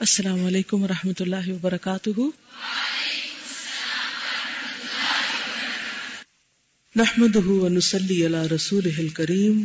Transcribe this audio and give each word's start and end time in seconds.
السلام 0.00 0.44
علیکم 0.46 0.82
ورحمۃ 0.82 1.20
اللہ 1.20 1.46
وبرکاتہ۔ 1.46 2.24
نحمده 7.00 7.54
ونصلي 7.62 8.18
على 8.26 8.42
رسوله 8.52 9.04
الكريم 9.04 9.56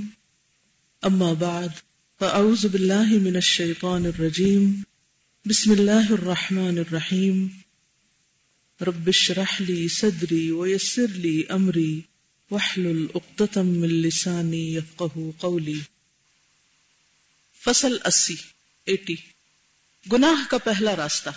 اما 1.09 1.27
بعد، 1.43 1.75
فاعوذ 2.23 2.63
بالله 2.75 3.19
من 3.25 3.37
الشيطان 3.41 4.07
الرجيم 4.13 4.63
بسم 5.51 5.75
الله 5.75 6.09
الرحمن 6.17 6.81
الرحيم 6.85 7.43
رب 8.89 9.11
اشرح 9.13 9.53
لي 9.67 9.77
صدري 9.97 10.41
ويسر 10.61 11.19
لي 11.27 11.35
امري 11.59 11.91
واحلل 12.51 13.05
عقدة 13.15 13.65
من 13.69 13.93
لساني 14.07 14.63
يفقهوا 14.73 15.29
قولي 15.45 15.77
فصل 17.67 18.01
80 18.15 18.37
80 18.97 19.32
گناہ 20.11 20.49
کا 20.49 20.57
پہلا 20.57 20.95
راستہ۔ 20.95 21.29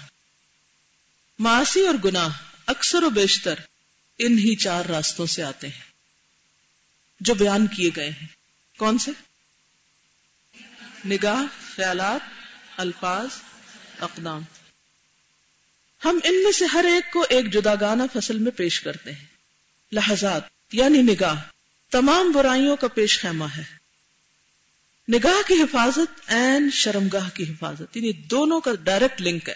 معاشی 1.38 1.86
اور 1.86 1.94
گناہ 2.04 2.28
اکثر 2.66 3.02
و 3.02 3.10
بیشتر 3.10 3.54
ان 4.18 4.38
ہی 4.38 4.56
چار 4.56 4.84
راستوں 4.84 5.26
سے 5.26 5.42
آتے 5.42 5.68
ہیں۔ 5.68 5.80
جو 7.20 7.34
بیان 7.34 7.66
کیے 7.66 7.90
گئے 7.96 8.10
ہیں۔ 8.10 8.26
کون 8.78 8.98
سے؟ 8.98 9.10
نگاہ، 11.06 11.42
خیالات، 11.76 12.20
الفاظ، 12.76 13.28
اقدام۔ 14.00 14.42
ہم 16.04 16.18
ان 16.24 16.42
میں 16.42 16.52
سے 16.52 16.64
ہر 16.64 16.84
ایک 16.84 17.12
کو 17.12 17.26
ایک 17.28 17.52
جدا 17.52 17.74
گانا 17.80 18.04
فصل 18.12 18.38
میں 18.38 18.52
پیش 18.52 18.80
کرتے 18.80 19.12
ہیں۔ 19.12 19.24
لہذات 19.92 20.42
یعنی 20.72 21.02
نگاہ، 21.02 21.42
تمام 21.90 22.32
برائیوں 22.32 22.76
کا 22.76 22.88
پیش 22.88 23.20
خیمہ 23.20 23.44
ہے۔ 23.56 23.75
نگاہ 25.08 25.48
کی 25.48 25.54
حفاظت 25.54 26.20
این 26.26 26.70
شرمگاہ 26.72 27.28
کی 27.34 27.44
حفاظت 27.44 27.96
یعنی 27.96 28.12
دونوں 28.12 28.60
کا 28.60 28.70
ڈائریکٹ 28.84 29.22
لنک 29.22 29.48
ہے۔ 29.48 29.54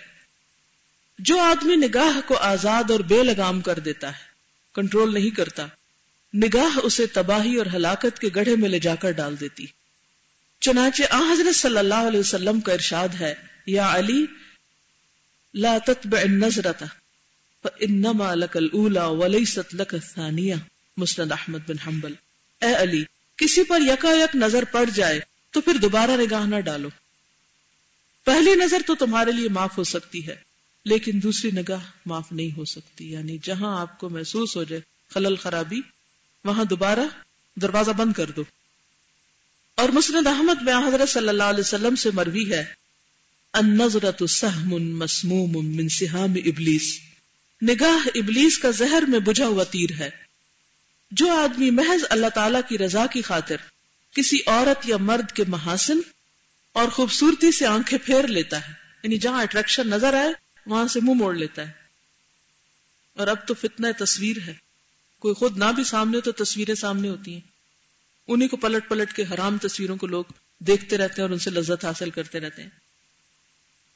جو 1.19 1.39
آدمی 1.39 1.77
نگاہ 1.77 2.21
کو 2.27 2.37
آزاد 2.37 2.91
اور 2.91 3.01
بے 3.01 3.23
لگام 3.23 3.61
کر 3.61 3.79
دیتا 3.79 4.09
ہے 4.09 4.23
کنٹرول 4.75 5.15
نہیں 5.15 5.31
کرتا، 5.31 5.67
نگاہ 6.35 6.79
اسے 6.83 7.07
تباہی 7.07 7.57
اور 7.57 7.67
ہلاکت 7.75 8.19
کے 8.19 8.29
گڑھے 8.35 8.57
میں 8.57 8.69
لے 8.69 8.79
جا 8.79 8.95
کر 8.95 9.11
ڈال 9.11 9.41
دیتی۔ 9.41 9.67
چنانچہ 10.61 11.03
آ 11.11 11.33
حضرت 11.33 11.57
صلی 11.57 11.79
اللہ 11.79 11.95
علیہ 11.95 12.21
وسلم 12.21 12.61
کا 12.61 12.73
ارشاد 12.73 13.09
ہے، 13.21 13.35
یا 13.67 13.95
علی، 13.95 14.27
لا 15.55 15.79
تتبع 15.87 16.21
النظرت 16.21 16.85
فانما 17.63 18.35
لك 18.35 18.57
الاولى 18.57 19.17
وليست 19.17 19.75
لك 19.75 19.95
الثانيه 19.95 20.57
مسند 20.97 21.33
احمد 21.33 21.59
بن 21.69 21.79
حنبل۔ 21.87 22.15
اے 22.63 22.75
علی، 22.75 23.05
کسی 23.37 23.63
پر 23.63 23.81
یکا 23.81 24.11
یک 24.11 24.37
نظر 24.37 24.65
پڑ 24.65 24.85
جائے 24.85 25.21
تو 25.51 25.61
پھر 25.61 25.75
دوبارہ 25.75 26.11
نگاہ 26.11 26.47
نہ 26.47 26.61
ڈالو۔ 26.61 26.89
پہلی 28.25 28.55
نظر 28.55 28.79
تو 28.87 28.95
تمہارے 28.95 29.33
لیے 29.33 29.49
معاف 29.49 29.79
ہو 29.79 29.85
سکتی 29.85 30.27
ہے، 30.27 30.37
لیکن 30.85 31.13
دوسری 31.23 31.51
نگاہ 31.51 31.91
معاف 32.07 32.33
نہیں 32.33 32.57
ہو 32.57 32.65
سکتی۔ 32.65 33.13
یعنی 33.13 33.39
جہاں 33.43 33.81
آپ 33.81 33.99
کو 33.99 34.09
محسوس 34.09 34.57
ہو 34.57 34.65
جائے 34.65 34.83
خلل 35.09 35.37
خرابی، 35.37 35.81
وہاں 36.45 36.65
دوبارہ 36.65 37.01
دروازہ 37.57 37.91
بند 37.91 38.13
کر 38.13 38.31
دو۔ 38.31 38.45
اور 39.75 39.89
مسند 39.89 40.27
احمد 40.27 40.63
میں 40.63 40.75
حضرت 40.75 41.09
صلی 41.09 41.29
اللہ 41.29 41.43
علیہ 41.43 41.61
وسلم 41.61 41.95
سے 41.95 42.11
مروی 42.15 42.53
ہے 42.53 42.65
النظرت 43.53 44.23
سہم 44.31 44.99
مسموم 44.99 45.77
من 45.77 45.89
سہام 45.89 46.31
ابلیس۔ 46.47 47.01
نگاہ 47.63 48.09
ابلیس 48.15 48.59
کا 48.59 48.71
زہر 48.71 49.03
میں 49.09 49.19
بجھا 49.19 49.47
ہوا 49.47 49.65
تیر 49.65 49.91
ہے۔ 49.99 50.11
جو 51.11 51.33
آدمی 51.33 51.71
محض 51.71 52.05
اللہ 52.11 52.27
تعالی 52.35 52.59
کی 52.69 52.79
رضا 52.79 53.07
کی 53.07 53.23
خاطر 53.23 53.57
کسی 54.15 54.39
عورت 54.47 54.89
یا 54.89 54.97
مرد 54.97 55.33
کے 55.33 55.45
محاسن 55.49 55.99
اور 56.73 56.89
خوبصورتی 56.89 57.53
سے 57.53 57.67
آنکھیں 57.67 57.99
پھیر 58.07 58.27
لیتا 58.27 58.69
ہے۔ 58.69 58.73
یعنی 59.03 59.19
جہاں 59.19 59.43
اٹریکشن 59.43 59.89
نظر 59.89 60.15
آئے، 60.15 60.29
وہاں 60.67 60.89
سے 60.89 61.01
منہ 61.03 61.15
موڑ 61.15 61.35
لیتا 61.35 61.67
ہے۔ 61.67 61.73
اور 63.15 63.29
اب 63.29 63.47
تو 63.47 63.55
فتنہ 63.55 63.87
تصویر 63.99 64.37
ہے۔ 64.47 64.55
کوئی 65.19 65.35
خود 65.35 65.59
نہ 65.59 65.65
بھی 65.75 65.85
سامنے 65.85 66.21
تو 66.21 66.33
تصویریں 66.33 66.75
سامنے 66.75 67.09
ہوتی 67.09 67.33
ہیں۔ 67.33 67.41
انہیں 68.29 68.49
کو 68.49 68.57
پلٹ 68.57 68.89
پلٹ 68.89 69.13
کے 69.13 69.23
حرام 69.23 69.59
تصویروں 69.59 69.97
کو 69.97 70.07
لوگ 70.07 70.25
دیکھتے 70.59 70.99
رہتے 70.99 71.15
ہیں 71.15 71.23
اور 71.23 71.31
ان 71.31 71.39
سے 71.39 71.51
لذت 71.51 71.85
حاصل 71.85 72.11
کرتے 72.11 72.41
رہتے 72.41 72.63
ہیں۔ 72.63 72.71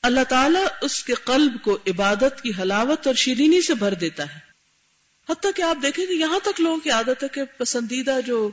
اللہ 0.02 0.24
تعالیٰ 0.28 0.66
اس 0.82 1.04
کے 1.04 1.14
قلب 1.14 1.52
کو 1.62 1.78
عبادت 1.86 2.42
کی 2.42 2.52
حلاوت 2.58 3.06
اور 3.06 3.14
شیرینی 3.14 3.62
سے 3.62 3.74
بھر 3.74 3.94
دیتا 3.94 4.34
ہے۔ 4.34 4.38
حتیٰ 5.28 5.50
کہ 5.56 5.62
آپ 5.62 5.76
دیکھیں 5.82 6.06
کہ 6.06 6.12
یہاں 6.12 6.38
تک 6.42 6.60
لوگوں 6.60 6.80
کی 6.80 6.90
عادت 6.90 7.22
ہے 7.22 7.28
کہ 7.28 7.42
پسندیدہ 7.58 8.18
جو 8.26 8.50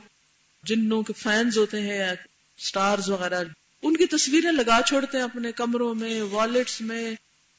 جنوں 0.62 1.02
کے 1.02 1.12
فینز 1.12 1.58
ہوتے 1.58 1.80
ہیں 1.80 1.98
یا 1.98 2.14
سٹارز 2.58 3.10
وغیرہ، 3.10 3.44
ان 3.82 3.96
کی 3.96 4.06
تصویریں 4.06 4.52
لگا 4.52 4.80
چھوڑتے 4.86 5.16
ہیں 5.16 5.24
اپنے 5.24 5.52
کمروں 5.52 5.94
میں 5.94 6.22
والٹس 6.22 6.80
میں، 6.80 7.14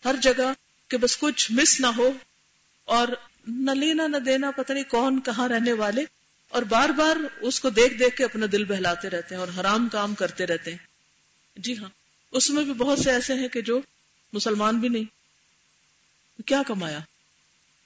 ہر 0.06 0.16
جگہ 0.22 0.54
کہ 0.88 0.98
بس 0.98 1.18
کچھ 1.18 1.52
مس 1.52 1.80
نہ 1.80 1.88
ہو 1.88 2.12
اور 2.86 3.08
نہ 3.48 3.72
لینا، 3.72 4.08
نہ 4.08 4.18
دینا، 4.18 4.52
پتہ 4.52 4.74
نہیں 4.74 4.84
کون 4.84 5.20
کہاں 5.22 5.50
رہنے 5.50 5.74
والے۔ 5.74 6.04
اور 6.50 6.62
بار 6.62 6.90
بار 6.90 7.16
اس 7.42 7.60
کو 7.60 7.70
دیکھ 7.70 7.94
دیکھ 7.94 8.16
کے 8.16 8.24
اپنا 8.24 8.46
دل 8.52 8.64
بہلاتے 8.64 9.10
رہتے 9.10 9.36
ہیں 9.36 9.40
اور 9.40 9.60
حرام 9.60 9.90
کام 9.90 10.16
کرتے 10.16 10.46
رہتے 10.46 10.72
ہیں۔ 10.72 10.78
جی 11.56 11.78
ہاں 11.78 11.90
اس 12.32 12.50
میں 12.50 12.64
بھی 12.64 12.74
بہت 12.74 13.00
سے 13.00 13.12
ایسے 13.12 13.34
ہیں 13.34 13.48
کہ 13.48 13.62
جو 13.62 13.82
مسلمان 14.34 14.80
بھی 14.80 14.90
نہیں۔ 14.90 15.04
کیا 16.46 16.62
کمایا؟ 16.68 17.00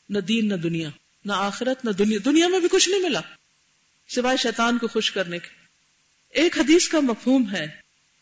نہ 0.09 0.19
دین، 0.19 0.47
نہ 0.47 0.55
دنیا، 0.55 0.89
نہ 1.25 1.33
آخرت، 1.35 1.85
نہ 1.85 1.91
دنیا۔ 1.91 2.17
دنیا 2.25 2.47
میں 2.47 2.59
بھی 2.59 2.67
کچھ 2.71 2.89
نہیں 2.89 3.01
ملا۔ 3.01 3.21
سوائے 4.07 4.37
شیطان 4.37 4.77
کو 4.77 4.87
خوش 4.87 5.11
کرنے 5.11 5.39
کے۔ 5.39 5.47
ایک 6.29 6.59
حدیث 6.59 6.87
کا 6.87 6.99
مفہوم 6.99 7.51
ہے۔ 7.51 7.67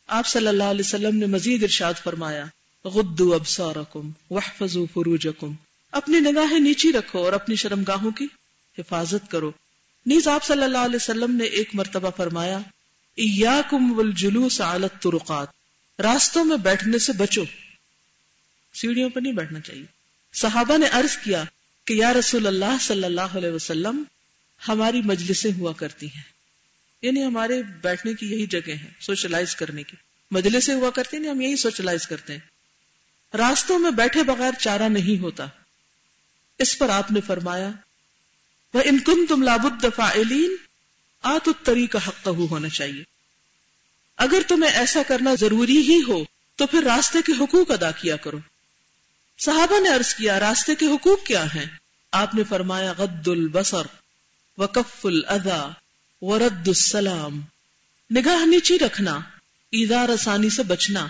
آپ 0.08 0.28
صلی 0.28 0.48
اللہ 0.48 0.64
علیہ 0.64 0.86
وسلم 0.86 1.16
نے 1.16 1.26
مزید 1.26 1.64
ارشاد 1.64 1.94
فرمایا 2.04 2.46
غدو 2.86 3.34
ابصارکم 3.34 4.12
واحفظوا 4.32 4.86
فروجکم 4.94 5.54
اپنی 5.92 6.20
نگاہیں 6.20 6.60
نیچی 6.60 6.92
رکھو 6.92 7.20
اور 7.20 7.34
اپنی 7.34 7.56
شرمگاہوں 7.56 8.12
کی 8.12 8.28
حفاظت 8.80 9.32
کرو۔ 9.32 9.52
نیز 10.06 10.28
آپ 10.28 10.44
صلی 10.44 10.64
اللہ 10.64 10.78
علیہ 10.78 10.96
وسلم 10.96 11.36
نے 11.36 11.44
ایک 11.44 11.70
مرتبہ 11.74 12.10
فرمایا، 12.18 12.58
ایاکم 13.16 13.98
والجلوس 13.98 14.62
علی 14.62 14.88
الطرقات 14.94 15.48
راستوں 16.02 16.46
میں 16.46 16.58
بیٹھنے 16.58 16.98
سے 16.98 17.14
بچو۔ 17.14 17.44
سیڑھیوں 18.74 19.10
پر 19.10 19.22
نہیں 19.22 19.34
بیٹھنا 19.34 19.60
چاہیے۔ 19.60 19.86
صحابہ 20.34 20.78
نے 20.78 20.86
عرض 20.92 21.18
کیا 21.18 21.44
کہ، 21.86 21.94
یا 21.94 22.14
رسول 22.14 22.48
اللہ 22.48 22.78
صلی 22.82 23.04
اللہ 23.04 23.22
علیہ 23.22 23.52
وسلم 23.52 24.04
ہماری 24.68 25.02
مجلسیں 25.02 25.52
ہوا 25.60 25.74
کرتی 25.74 26.06
ہیں۔ 26.06 26.24
یعنی 27.02 27.24
ہمارے 27.24 27.64
بیٹھنے 27.64 28.14
کی 28.14 28.32
یہی 28.32 28.46
جگہ 28.46 28.72
ہے 28.72 28.92
سوشلائز 29.00 29.56
کرنے 29.56 29.84
کی۔ 29.84 29.98
مجلسیں 30.32 30.76
ہوا 30.76 30.90
کرتی 30.90 31.18
ہیں 31.18 31.24
یعنی 31.24 31.36
ہم 31.36 31.42
یہی 31.42 31.56
سوشلائز 31.56 32.08
کرتے 32.08 32.34
ہیں۔ 32.34 32.40
راستوں 33.38 33.80
میں 33.80 33.92
بیٹھے 33.92 34.24
بغیر 34.24 34.52
چارہ 34.60 34.90
نہیں 34.90 35.22
ہوتا۔ 35.22 35.48
اس 36.60 36.78
پر 36.78 36.90
آپ 36.90 37.12
نے 37.12 37.22
فرمایا 37.22 37.70
وہ 38.74 38.82
انکم 38.86 39.26
تم 39.30 39.42
لابد 39.42 39.84
دفاع 39.84 40.18
آت 41.22 41.48
اتری 41.48 41.88
کا 41.88 42.00
حق 42.08 42.28
ہونا 42.28 42.70
چاہیے۔ 42.70 43.04
اگر 44.18 44.42
تمہیں 44.48 44.72
ایسا 44.72 45.02
کرنا 45.08 45.36
ضروری 45.36 45.78
ہی 45.78 46.02
ہو، 46.08 46.24
تو 46.56 46.68
پھر 46.68 46.84
راستے 46.84 47.20
کے 47.26 47.32
حقوق 47.40 47.72
ادا 47.72 47.92
کیا 47.92 48.16
کرو۔ 48.16 48.38
صحابہ 49.40 49.80
نے 49.80 49.90
عرض 49.90 50.16
کیا، 50.16 50.40
راستے 50.40 50.76
کے 50.76 50.86
حقوق 50.86 51.26
کیا 51.26 51.46
ہیں؟ 51.46 51.66
آپ 52.12 52.36
نے 52.36 52.44
فرمایا 52.44 52.94
غد 52.98 53.28
البصر 53.28 54.05
وکف 54.58 55.06
الادا 55.06 55.70
ورد 56.22 56.68
السلام 56.68 57.42
نگاہ 58.16 58.46
نیچی 58.46 58.80
رکھنا 58.80 59.20
ایدار 59.72 60.10
آسانی 60.10 60.50
سے 60.50 60.64
بچنا 60.64 61.08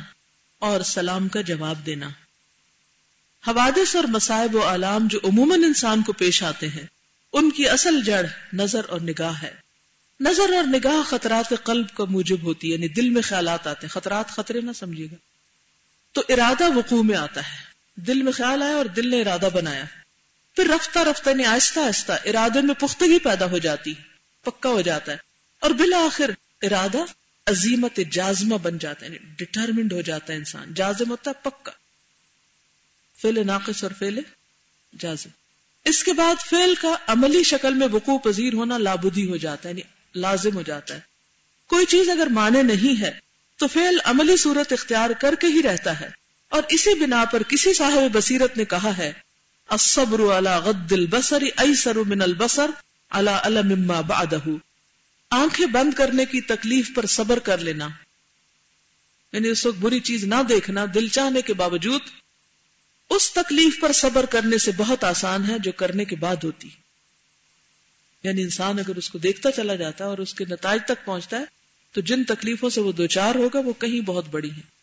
اور 0.59 0.81
سلام 0.81 1.27
کا 1.27 1.41
جواب 1.41 1.85
دینا۔ 1.85 2.09
حوادث 3.47 3.95
اور 3.95 4.03
مسائب 4.03 4.55
و 4.55 4.59
علام 4.59 5.07
جو 5.07 5.19
عموماً 5.23 5.63
انسان 5.63 6.01
کو 6.01 6.13
پیش 6.13 6.43
آتے 6.43 6.67
ہیں، 6.67 6.85
ان 7.33 7.51
کی 7.51 7.69
اصل 7.69 8.03
جڑ 8.03 8.25
نظر 8.53 8.81
اور 8.89 9.01
نگاہ 9.01 9.33
ہے۔ 9.43 9.53
نظر 10.19 10.53
اور 10.55 10.63
نگاہ 10.63 11.09
خطرات 11.09 11.53
قلب 11.63 11.87
کا 11.95 12.03
موجب 12.05 12.43
ہوتی 12.43 12.67
ہے 12.67 12.73
یعنی 12.73 12.87
دل 12.87 13.09
میں 13.09 13.21
خیالات 13.21 13.67
آتے 13.67 13.87
ہیں۔ 13.87 13.93
خطرات 13.93 14.27
خطرے 14.27 14.61
نہ 14.61 14.71
سمجھے 14.71 15.05
گا۔ 15.05 15.15
تو 16.11 16.21
ارادہ 16.29 16.77
وقوع 16.77 17.03
میں 17.03 17.17
آتا 17.17 17.41
ہے۔ 17.41 17.57
دل 17.95 18.21
میں 18.21 18.31
خیال 18.31 18.63
آیا 18.63 18.75
اور 18.75 18.85
دل 18.85 19.09
نے 19.09 19.21
ارادہ 19.21 19.49
بنایا۔ 19.53 19.85
پھر 20.55 20.67
رفتہ 20.67 20.99
رفتہ 20.99 21.29
نے 21.29 21.45
آہستہ 21.45 21.79
آہستہ 21.79 22.13
ارادے 22.25 22.61
میں 22.61 22.75
پختگی 22.75 23.19
پیدا 23.19 23.45
ہو 23.45 23.57
جاتی 23.57 23.93
پکا 24.41 24.69
ہو 24.69 24.81
جاتا 24.81 25.11
ہے۔ 25.11 25.17
اور 25.59 25.71
بلا 25.71 26.07
ارادہ 26.61 26.97
عظیمت 27.45 27.99
جازمہ 28.11 28.55
بن 28.55 28.77
جاتا 28.77 29.05
ہے 29.05 29.11
یعنی 29.11 29.33
ڈٹرمنڈ 29.37 29.93
ہو 29.93 30.01
جاتا 30.01 30.33
ہے 30.33 30.37
انسان۔ 30.37 30.73
جازم 30.73 31.09
ہوتا 31.09 31.31
ہے 31.31 31.49
پکا۔ 31.49 31.71
فیل 33.21 33.47
ناقص 33.47 33.83
اور 33.83 33.91
فیل 33.99 34.19
جازم۔ 34.99 35.29
اس 35.85 36.03
کے 36.03 36.13
بعد 36.13 36.35
فیل 36.49 36.75
کا 36.75 36.95
عملی 37.07 37.43
شکل 37.43 37.73
میں 37.73 37.87
وقوع 37.87 38.17
پذیر 38.17 38.53
ہونا 38.53 38.77
لابودی 38.77 39.29
ہو 39.29 39.37
جاتا 39.37 39.69
ہے 39.69 39.73
یعنی 39.73 39.81
لازم 40.19 40.55
ہو 40.55 40.61
جاتا 40.61 40.95
ہے۔ 40.95 40.99
کوئی 41.67 41.85
چیز 41.85 42.09
اگر 42.09 42.27
مانے 42.27 42.63
نہیں 42.63 43.01
ہے، 43.01 43.11
تو 43.57 43.67
فیل 43.67 43.97
عملی 44.03 44.37
صورت 44.37 44.73
اختیار 44.73 45.09
کر 45.09 45.35
کے 45.35 45.47
ہی 45.47 45.63
رہتا 45.63 45.99
ہے۔ 45.99 46.09
اور 46.49 46.63
اسی 46.69 46.99
بنا 46.99 47.25
پر 47.25 47.43
کسی 47.43 47.73
صاحب 47.73 48.11
بصیرت 48.11 48.57
نے 48.57 48.65
کہا 48.65 48.97
ہے 48.97 49.24
الصبر 49.69 50.37
على 50.37 50.49
غد 50.49 50.91
البصر 50.91 51.43
ایسر 51.57 51.95
من 51.95 52.21
البصر 52.21 52.71
على 53.09 53.31
علم 53.43 53.67
مما 53.67 54.01
بعده۔ 54.01 54.51
آنکھیں 55.29 55.65
بند 55.65 55.93
کرنے 55.93 56.25
کی 56.25 56.41
تکلیف 56.41 56.91
پر 56.95 57.05
صبر 57.05 57.39
کر 57.39 57.57
لینا۔ 57.57 57.87
یعنی 59.33 59.47
اس 59.47 59.65
وقت 59.65 59.77
بری 59.77 59.99
چیز 59.99 60.23
نہ 60.23 60.35
دیکھنا، 60.49 60.85
دل 60.93 61.07
چاہنے 61.07 61.41
کے 61.41 61.53
باوجود 61.53 62.01
اس 63.09 63.31
تکلیف 63.31 63.79
پر 63.81 63.91
صبر 63.91 64.25
کرنے 64.25 64.57
سے 64.57 64.71
بہت 64.77 65.03
آسان 65.03 65.49
ہے 65.49 65.59
جو 65.59 65.71
کرنے 65.71 66.05
کے 66.05 66.15
بعد 66.15 66.35
ہوتی۔ 66.43 66.69
یعنی 68.23 68.41
انسان 68.41 68.79
اگر 68.79 68.95
اس 68.95 69.09
کو 69.09 69.17
دیکھتا 69.17 69.51
چلا 69.51 69.75
جاتا 69.75 70.03
ہے 70.03 70.09
اور 70.09 70.17
اس 70.17 70.33
کے 70.33 70.45
نتائج 70.45 70.81
تک 70.85 71.05
پہنچتا 71.05 71.39
ہے، 71.39 71.45
تو 71.91 72.01
جن 72.01 72.23
تکلیفوں 72.23 72.69
سے 72.69 72.81
وہ 72.81 72.91
دوچار 72.91 73.35
ہوگا، 73.35 73.59
وہ 73.59 73.73
کہیں 73.73 74.01
بہت 74.01 74.25
بڑی 74.31 74.51
ہیں۔ 74.51 74.75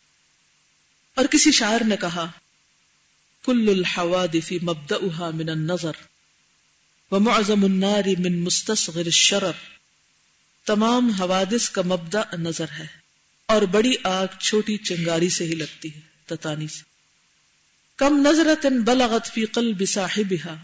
اور 1.15 1.25
کسی 1.25 1.51
شاعر 1.51 1.81
نے 1.83 1.95
کہا 2.01 2.31
کل 3.43 3.69
الحوادث 3.69 4.51
مبدأها 4.63 5.29
من 5.33 5.49
النظر، 5.49 5.91
ومعظم 7.11 7.63
النار 7.63 8.03
من 8.19 8.39
مستصغر 8.39 9.05
الشرر. 9.05 9.51
تمام 10.65 11.09
حوادث 11.09 11.69
کا 11.69 11.81
مبدأ 11.81 12.21
نظر 12.37 12.65
ہے، 12.79 12.87
اور 13.45 13.61
بڑی 13.61 13.93
آگ 14.03 14.27
چھوٹی 14.39 14.77
چنگاری 14.77 15.29
سے 15.29 15.45
ہی 15.45 15.55
لگتی 15.55 15.95
ہے، 15.95 15.99
تتانی 16.25 16.67
سے۔ 16.67 16.81
کم 17.97 18.21
نظرت 18.27 18.65
بلغت 18.65 19.33
فی 19.33 19.45
قلب 19.45 19.83
صاحبها 19.87 20.55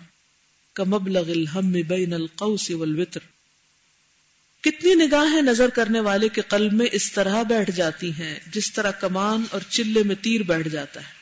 کمبلغ 0.74 1.30
الہم 1.32 1.72
بین 1.72 2.14
القوس 2.14 2.72
والوتر۔ 2.72 3.20
کتنی 4.64 4.94
نگاہیں 4.96 5.42
نظر 5.42 5.70
کرنے 5.70 6.00
والے 6.00 6.30
کے 6.30 6.42
قلب 6.42 6.74
میں 6.74 6.88
اس 6.92 7.12
طرح 7.12 7.44
بیٹھ 7.44 7.72
جاتی 7.72 8.12
ہیں، 8.12 8.40
جس 8.48 8.72
طرح 8.74 8.92
کمان 8.92 9.44
اور 9.52 9.62
چلے 9.70 10.04
میں 10.04 10.16
تیر 10.22 10.42
بیٹھ 10.44 10.68
جاتا 10.68 11.02
ہے۔ 11.02 11.19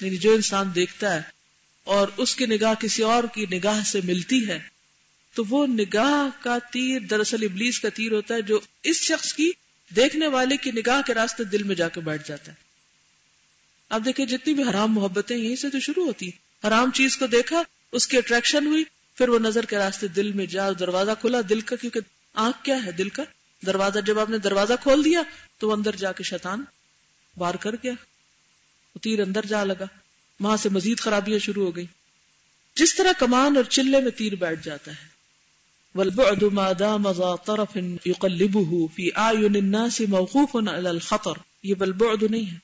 یعنی 0.00 0.16
جو 0.16 0.32
انسان 0.32 0.74
دیکھتا 0.74 1.14
ہے 1.14 1.22
اور 1.84 2.08
اس 2.16 2.36
کی 2.36 2.46
نگاہ 2.46 2.74
کسی 2.74 3.02
اور 3.02 3.24
کی 3.34 3.46
نگاہ 3.52 3.84
سے 3.84 4.00
ملتی 4.04 4.48
ہے، 4.48 4.58
تو 5.34 5.44
وہ 5.48 5.66
نگاہ 5.66 6.44
کا 6.44 6.58
تیر 6.58 7.00
دراصل 7.00 7.42
ابلیس 7.42 7.80
کا 7.80 7.88
تیر 7.88 8.12
ہوتا 8.12 8.34
ہے 8.34 8.42
جو 8.42 8.60
اس 8.82 8.96
شخص 8.96 9.32
کی 9.32 9.50
دیکھنے 9.96 10.26
والے 10.26 10.56
کی 10.56 10.70
نگاہ 10.70 11.02
کے 11.06 11.14
راستے 11.14 11.44
دل 11.44 11.62
میں 11.62 11.74
جا 11.74 11.88
کے 11.88 12.00
بیٹھ 12.00 12.28
جاتا 12.28 12.52
ہے۔ 12.52 12.56
اب 13.88 14.04
دیکھیں 14.04 14.26
جتنی 14.26 14.54
بھی 14.54 14.62
حرام 14.62 14.92
محبتیں 14.92 15.36
یہیں 15.36 15.56
سے 15.56 15.70
تو 15.70 15.80
شروع 15.80 16.06
ہوتی 16.06 16.30
حرام 16.64 16.90
چیز 16.90 17.16
کو 17.16 17.26
دیکھا، 17.26 17.62
اس 17.92 18.06
کی 18.06 18.16
اٹریکشن 18.16 18.66
ہوئی، 18.66 18.84
پھر 19.14 19.28
وہ 19.28 19.38
نظر 19.38 19.64
کے 19.64 19.76
راستے 19.76 20.08
دل 20.08 20.32
میں 20.32 20.46
جا، 20.46 20.70
دروازہ 20.80 21.10
کھلا، 21.20 21.38
دل 21.48 21.60
کا، 21.60 21.76
کیونکہ 21.76 22.00
آنکھ 22.34 22.64
کیا 22.64 22.84
ہے؟ 22.84 22.92
دل 22.92 23.08
کا۔ 23.08 23.22
دروازہ، 23.66 23.98
جب 23.98 24.18
آپ 24.18 24.30
نے 24.30 24.38
دروازہ 24.38 24.72
کھول 24.82 25.04
دیا، 25.04 25.22
تو 25.58 25.68
وہ 25.68 25.72
اندر 25.72 25.96
جا 25.96 26.12
کے 26.12 26.22
شیطان 26.22 26.64
بار 27.36 27.54
کر 27.54 27.74
گیا۔ 27.74 27.92
وہ 28.94 29.00
تیر 29.02 29.20
اندر 29.20 29.46
جا 29.46 29.64
لگا۔ 29.64 29.84
وہاں 30.40 30.56
سے 30.56 30.68
مزید 30.68 31.00
خرابیاں 31.00 31.38
شروع 31.38 31.64
ہو 31.64 31.76
گئی 31.76 31.86
جس 32.74 32.94
طرح 32.94 33.12
کمان 33.18 33.56
اور 33.56 33.64
چلے 33.64 34.00
میں 34.00 34.10
تیر 34.10 34.34
بیٹھ 34.34 34.64
جاتا 34.64 34.90
ہے۔ 34.90 35.12
والبعد 35.94 36.42
ما 36.42 36.68
دام 36.78 37.12
ذا 37.12 37.34
طرف 37.36 37.78
يقلبه 38.06 38.74
في 38.94 39.08
اعين 39.14 39.56
الناس 39.56 40.00
موقوف 40.00 40.68
على 40.68 40.86
الخطر۔ 40.86 41.32
یہ 41.62 41.74
بالبعد 41.74 42.22
نہیں 42.22 42.52
ہے۔ 42.52 42.56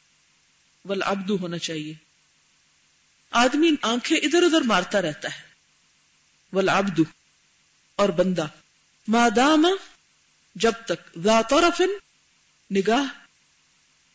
والعبد 0.84 1.30
ہونا 1.30 1.58
چاہیے۔ 1.58 1.94
آدمی 3.30 3.70
آنکھیں 3.82 4.16
ادھر 4.16 4.42
ادھر 4.42 4.60
مارتا 4.60 5.02
رہتا 5.02 5.28
ہے۔ 5.28 5.42
والعبد۔ 6.52 7.00
اور 7.96 8.08
بندہ۔ 8.08 8.46
ما 9.08 9.28
دام، 9.36 9.66
جب 10.54 10.72
تک۔ 10.86 11.18
ذا 11.24 11.40
طرف 11.42 11.82
نگاہ۔ 12.74 13.27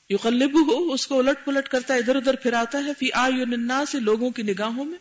یقلب 0.09 0.57
ہو 0.67 0.77
اس 0.93 1.05
کو 1.07 1.19
الٹ 1.19 1.45
پلٹ 1.45 1.67
کرتا 1.69 1.93
ہے، 1.93 1.99
ادھر 1.99 2.15
ادھر 2.15 2.35
پھر 2.35 2.53
آتا 2.55 2.83
ہے، 2.85 2.91
فی 2.99 3.11
آئین 3.15 3.53
الناس 3.53 3.89
سے 3.89 3.99
لوگوں 4.01 4.29
کی 4.29 4.43
نگاہوں 4.43 4.85
میں 4.85 4.97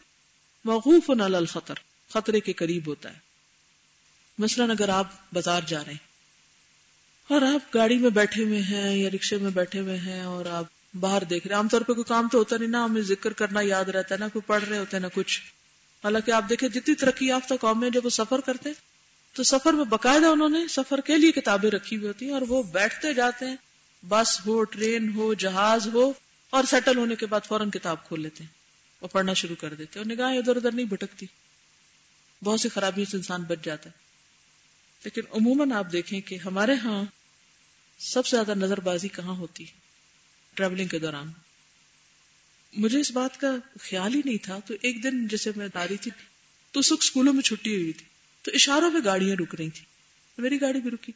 موقوف 0.65 1.11
علی 1.11 1.35
الخطر، 1.37 1.75
خطرے 2.11 2.41
کے 2.41 2.53
قریب 2.55 2.87
ہوتا 2.87 3.11
ہے۔ 3.11 3.19
مثلا 4.39 4.65
اگر 4.73 4.89
آپ 4.91 5.13
بازار 5.33 5.63
جا 5.67 5.83
رہے 5.85 5.93
ہیں، 5.93 6.11
اور 7.29 7.43
آپ 7.45 7.75
گاڑی 7.75 7.99
میں 7.99 8.11
بیٹھے 8.11 8.45
ہوئے 8.45 8.61
ہیں 8.63 8.97
یا 8.97 9.09
رکشے 9.13 9.37
میں 9.39 9.51
بیٹھے 9.51 9.81
ہوئے 9.81 9.97
ہیں، 9.99 10.23
اور 10.23 10.47
آپ 10.53 10.99
باہر 11.01 11.25
دیکھ 11.25 11.47
رہے 11.47 11.55
ہیں، 11.55 11.59
عام 11.59 11.69
طور 11.69 11.81
پہ 11.81 11.93
کوئی 11.93 12.05
کام 12.05 12.29
تو 12.29 12.39
ہوتا 12.39 12.57
نہیں 12.57 12.69
نا، 12.69 12.85
ہمیں 12.85 13.03
ذکر 13.03 13.33
کرنا 13.33 13.61
یاد 13.63 13.89
رہتا 13.89 14.15
ہے 14.15 14.21
نا، 14.21 14.29
کوئی 14.29 14.47
پڑھ 14.47 14.65
رہے 14.65 14.79
ہوتے 14.79 14.97
ہیں 14.97 15.03
نا 15.03 15.09
کچھ۔ 15.15 15.41
حالانکہ 16.05 16.31
آپ 16.31 16.49
دیکھیں، 16.49 16.69
جتنی 16.69 16.95
ترقی 16.95 17.27
یافتہ 17.27 17.55
قوم 17.61 17.85
جب 17.93 18.05
وہ 18.05 18.11
سفر 18.11 18.41
کرتے 18.41 18.69
ہیں، 18.69 18.77
تو 19.37 19.43
سفر 19.43 19.73
میں 19.73 19.85
باقاعدہ 19.85 20.27
انہوں 20.27 20.49
نے 20.49 20.67
سفر 20.69 21.01
کے 21.01 21.17
لیے 21.17 21.33
کتابیں 21.33 21.71
رکھی 21.71 21.97
ہوئی 21.97 22.09
ہوتی 22.09 22.27
ہیں، 22.27 22.33
اور 22.33 22.43
وہ 22.49 22.63
بیٹھتے 22.73 23.13
جاتے 23.15 23.47
ہیں 23.47 23.57
بس 24.09 24.41
ہو، 24.47 24.65
ٹرین 24.65 25.13
ہو، 25.15 25.35
جہاز 25.35 25.87
ہو 25.87 26.13
اور 26.51 26.65
سیٹل 26.65 26.97
ہونے 26.97 27.17
کے 27.17 27.27
بعد 27.27 27.41
فوراً 27.47 27.71
کتاب 27.71 28.07
کھول 28.09 28.21
لیتے 28.21 28.45
ہیں 28.45 28.51
اور 29.01 29.11
پڑھنا 29.11 29.33
شروع 29.33 29.57
کر 29.57 29.75
دیتے 29.75 29.99
اور 29.99 30.07
نگاہیں 30.07 30.39
ادھر 30.39 30.57
ادھر 30.57 30.73
نہیں 30.73 30.87
بھٹکتی۔ 30.87 31.27
بہت 32.45 32.61
سی 32.61 32.69
خرابی 32.69 33.05
سے 33.05 33.17
انسان 33.17 33.43
بچ 33.43 33.59
جاتا 33.63 33.91
ہے۔ 33.91 33.95
لیکن 35.05 35.21
عموماً 35.31 35.73
آپ 35.73 35.93
دیکھیں 35.93 36.21
کہ 36.21 36.35
ہمارے 36.35 36.75
ہاں 36.75 37.05
سب 37.99 38.27
سے 38.27 38.37
زیادہ 38.37 38.55
نظر 38.59 38.81
بازی 38.81 39.09
کہاں 39.09 39.37
ہوتی 39.37 39.65
ٹریولنگ 40.55 40.89
کے 40.89 40.99
دوران۔ 40.99 41.33
مجھے 42.73 43.01
اس 43.01 43.11
بات 43.11 43.41
کا 43.41 43.57
خیال 43.81 44.15
ہی 44.15 44.21
نہیں 44.25 44.45
تھا۔ 44.45 44.59
تو 44.67 44.75
ایک 44.83 45.03
دن 45.03 45.27
جیسے 45.27 45.51
میں 45.57 45.69
رہی 45.75 45.97
تھی، 45.97 46.11
تو 46.73 46.81
اس 46.81 46.93
وقت 46.93 47.03
اسکولوں 47.03 47.33
میں 47.33 47.43
چھٹی 47.43 47.77
ہوئی 47.77 47.93
تھی۔ 47.93 48.07
تو 48.43 48.51
اشاروں 48.55 48.91
میں 48.91 49.01
گاڑیاں 49.05 49.37
رک 49.37 49.55
رہی 49.55 49.71
تھی 49.71 49.85
میری 50.39 50.61
گاڑی 50.61 50.81
بھی 50.81 50.91
رکی۔ 50.91 51.13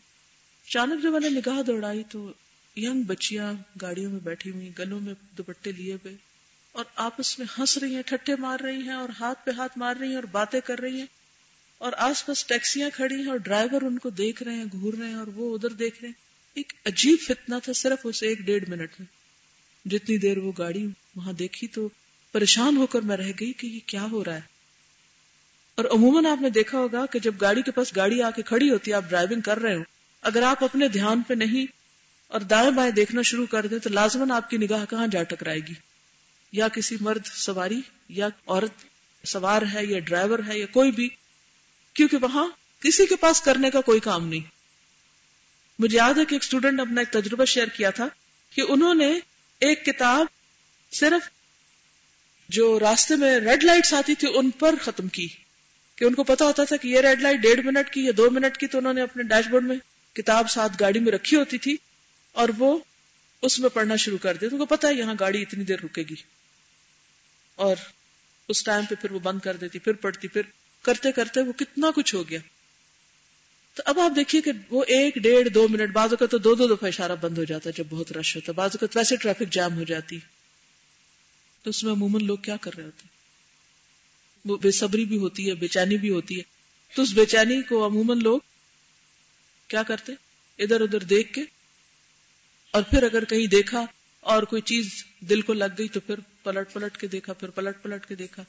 اچانک 0.69 1.03
جب 1.03 1.12
میں 1.12 1.21
نے 1.21 1.29
نگاہ 1.29 1.62
دوڑائی 1.62 2.03
تو 2.11 2.33
ینگ 2.76 3.02
بچیاں 3.02 3.52
گاڑیوں 3.82 4.12
میں 4.12 4.20
بیٹھی 4.20 4.50
ہوئی 4.50 4.70
گلوں 4.78 5.00
میں 5.00 5.14
دوپٹے 5.38 5.73
لیے 5.73 5.94
ہوئے 5.94 6.17
اور 6.73 6.84
آپس 6.96 7.38
میں 7.38 7.46
ہنس 7.58 7.78
رہی 7.78 7.94
ہیں 7.94 8.02
ٹھٹے 8.02 8.37
مار 8.37 8.61
رہی 8.61 8.81
ہیں 8.82 8.93
اور 8.93 9.08
ہاتھ 9.20 9.46
پہ 9.46 9.50
ہاتھ 9.50 9.78
مار 9.78 9.96
رہی 9.96 10.08
ہیں 10.08 10.14
اور 10.14 10.25
باتیں 10.25 10.61
کر 10.61 10.81
رہی 10.81 10.99
ہیں 10.99 11.06
اور 11.78 11.93
آس 11.96 12.26
پاس 12.26 12.46
ٹیکسیاں 12.46 12.90
کھڑی 12.94 13.14
ہیں 13.14 13.31
اور 13.31 13.37
ڈرائیور 13.37 13.82
ان 13.82 13.99
کو 13.99 14.11
دیکھ 14.11 14.43
رہے 14.43 14.55
ہیں، 14.55 14.64
گھور 14.73 14.94
رہے 14.94 15.08
ہیں 15.08 15.14
اور 15.14 15.26
وہ 15.26 15.55
ادھر 15.55 15.69
دیکھ 15.69 15.96
رہے 16.00 16.08
ہیں۔ 16.08 16.14
ایک 16.55 16.73
عجیب 16.84 17.17
فتنا 17.26 17.58
تھا، 17.58 17.73
صرف 17.73 17.99
اس 18.05 18.23
ایک 18.23 18.38
ڈیڑھ 18.38 18.70
منٹ 18.70 18.90
میں۔ 18.99 19.06
جتنی 19.88 20.19
دیر 20.19 20.38
وہ 20.38 20.52
گاڑی 20.58 20.87
وہاں 21.17 21.32
دیکھی 21.32 21.67
تو 21.67 21.88
پریشان 22.32 22.76
ہو 22.76 22.87
کر 22.87 23.00
میں 23.00 23.17
رہ 23.17 23.32
گئی 23.40 23.52
کہ 23.52 23.67
یہ 23.67 23.81
کیا 23.87 24.06
ہو 24.11 24.25
رہا 24.25 24.34
ہے۔ 24.34 24.40
اور 25.75 25.84
عموماً 25.84 26.26
آپ 26.26 26.43
نے 26.43 26.50
دیکھا 26.50 26.78
ہوگا 26.78 27.06
کہ 27.06 27.19
جب 27.19 27.34
گاڑی 27.40 27.62
کے 27.62 27.70
پاس 27.70 27.96
گاڑی 27.96 28.23
آ 28.23 28.31
کے 28.31 28.43
کھڑی 28.43 28.70
ہوتی 28.70 28.90
ہے، 28.90 28.96
آپ 28.96 29.05
ڈرائیونگ 29.08 29.40
کر 29.40 29.58
رہے 29.58 29.75
ہو 29.75 29.82
اگر 30.23 30.43
آپ 30.43 30.64
اپنے 30.64 30.88
دھیان 30.88 31.23
پہ 31.23 31.34
نہیں 31.34 31.67
اور 32.28 32.40
دائیں 32.40 32.70
بائیں 32.70 32.93
دیکھنا 32.93 33.23
شروع 33.23 33.46
کر 33.46 33.67
دیں 33.67 33.78
تو 33.78 33.90
لازمن 33.90 34.31
آپ 34.31 34.50
کی 34.50 34.56
نگاہ 34.56 34.84
کہاں 34.90 35.06
جا 35.06 35.23
ٹکرائے 35.23 35.58
گی؟ 35.58 35.75
یا 36.52 36.69
کسی 36.69 36.96
مرد 37.00 37.26
سواری، 37.26 37.81
یا 38.08 38.28
عورت 38.46 38.73
سوار 39.26 39.62
ہے، 39.75 39.87
یا 39.87 39.99
ڈرائیور 39.99 40.38
ہے، 40.46 40.58
یا 40.58 40.67
کوئی 40.67 40.90
بھی، 40.90 41.08
کیونکہ 41.94 42.17
وہاں 42.17 42.49
کسی 42.81 43.06
کے 43.06 43.17
پاس 43.17 43.40
کرنے 43.40 43.70
کا 43.70 43.81
کوئی 43.81 44.00
کام 44.00 44.28
نہیں۔ 44.28 44.40
مجھے 45.78 45.96
یاد 45.96 46.19
ہے 46.19 46.25
کہ 46.25 46.34
ایک 46.34 46.43
اسٹوڈنٹ 46.43 46.81
اپنا 46.81 47.00
ایک 47.00 47.11
تجربہ 47.11 47.44
شیئر 47.44 47.69
کیا 47.69 47.90
تھا 47.90 48.08
کہ 48.55 48.62
انہوں 48.69 48.94
نے 48.94 49.19
ایک 49.61 49.84
کتاب 49.84 50.26
صرف 50.93 51.31
جو 52.49 52.80
راستے 52.80 53.16
میں 53.16 53.40
ریڈ 53.40 53.64
لائٹس 53.64 53.95
آتی 53.95 54.14
تھی 54.14 54.28
ان 54.35 54.50
پر 54.50 54.75
ختم 54.80 55.09
کی۔ 55.09 55.28
کہ 55.97 56.04
ان 56.04 56.14
کو 56.14 56.25
پتا 56.25 56.45
ہوتا 56.45 56.64
تھا 56.64 56.76
کہ 56.76 56.88
یہ 56.88 57.00
ریڈ 57.00 57.21
لائٹ 57.21 57.40
ڈیڑھ 57.40 57.61
منٹ 57.66 57.92
کی 57.92 58.04
یا 58.04 58.12
دو 58.16 58.30
منٹ 58.30 58.56
کی 58.56 58.66
تو 58.66 58.78
انہوں 58.78 58.92
نے 58.92 59.02
اپنے 59.02 59.23
ڈیش 59.23 59.49
بورڈ 59.49 59.64
میں 59.64 59.76
کتاب 60.14 60.50
ساتھ 60.50 60.73
گاڑی 60.80 60.99
میں 60.99 61.12
رکھی 61.12 61.37
ہوتی 61.37 61.59
تھی۔ 61.59 61.76
اور 62.37 62.49
وہ 62.59 62.78
اس 63.43 63.59
میں 63.59 63.69
پڑھنا 63.69 63.97
شروع 63.97 64.19
کر 64.19 64.37
دے 64.37 64.49
تو 64.49 64.59
کو 64.59 64.66
پتا 64.66 64.88
ہے 64.88 64.95
یہاں 64.95 65.14
گاڑی 65.21 65.43
اتنی 65.43 65.64
دیر 65.64 65.81
رکے 65.81 66.02
گی۔ 66.02 66.14
اور 67.55 67.76
اس 68.49 68.64
ٹائم 68.64 68.85
پہ 68.85 68.95
پھر 68.95 69.11
وہ 69.11 69.19
بند 69.19 69.40
کر 69.40 69.57
دیتی، 69.57 69.78
پھر 69.78 69.93
پڑھتی، 69.93 70.28
پھر 70.28 70.43
کرتے 70.83 71.12
کرتے 71.12 71.40
وہ 71.40 71.52
کتنا 71.52 71.90
کچھ 71.97 72.14
ہو 72.14 72.28
گیا۔ 72.28 72.38
تو 73.75 73.83
اب 73.87 74.00
آپ 74.00 74.12
دیکھیے 74.16 74.40
کہ 74.40 74.52
وہ 74.71 74.85
ایک 74.88 75.14
ڈیڑھ 75.14 75.49
دو 75.49 75.69
منٹ، 75.69 75.93
بعض 75.93 76.11
اوقات 76.11 76.31
تو 76.31 76.38
دو 76.38 76.55
دو 76.55 76.66
دفعہ 76.66 76.88
اشارہ 76.88 77.12
بند 77.21 77.38
ہو 77.38 77.45
جاتا 77.45 77.71
ہے 77.71 77.75
جب 77.78 77.85
بہت 77.90 78.12
رش 78.12 78.37
ہوتا 78.37 78.52
ہے 78.52 78.57
بعض 78.57 78.71
اوقات 78.73 78.97
ویسے 78.97 79.16
ٹریفک 79.16 79.52
جام 79.52 79.78
ہو 79.78 79.85
جاتی۔ 79.85 80.19
تو 81.62 81.71
اس 81.71 81.85
میں 81.85 81.93
عموماً 81.93 82.25
لوگ 82.25 82.37
کیا 82.37 82.57
کر 82.57 82.75
رہے 82.75 82.85
ہوتے؟ 82.85 83.09
وہ 84.45 84.57
بے 84.57 84.71
صبری 84.71 85.05
بھی 85.05 85.19
ہوتی 85.19 85.49
ہے، 85.49 85.55
بے 85.55 85.69
چینی 85.69 85.97
بھی 85.97 86.11
ہوتی 86.11 86.38
ہے۔ 86.38 86.43
تو 86.95 87.02
اس 87.02 87.12
بے 87.12 87.26
چینی 87.26 87.62
کو 87.62 87.87
عموماً 87.87 88.23
لوگ 88.23 88.40
کیا 89.69 89.83
کرتے؟ 89.83 90.12
ادھر 90.59 90.81
ادھر 90.81 91.00
دیکھ 91.00 91.33
کے 91.33 91.43
اور 92.76 92.83
پھر 92.83 93.02
اگر 93.02 93.25
کہیں 93.25 93.47
دیکھا 93.47 93.85
اور 94.21 94.42
کوئی 94.42 94.62
چیز 94.62 95.04
دل 95.21 95.40
کو 95.40 95.52
لگ 95.52 95.78
گئی 95.78 95.88
تو 95.88 96.00
پھر 96.00 96.21
پلٹ 96.42 96.73
پلٹ 96.73 96.97
کے 96.97 97.06
دیکھا، 97.06 97.33
پھر 97.33 97.50
پلٹ 97.50 97.83
پلٹ 97.83 98.06
کے 98.06 98.14
دیکھا۔ 98.14 98.42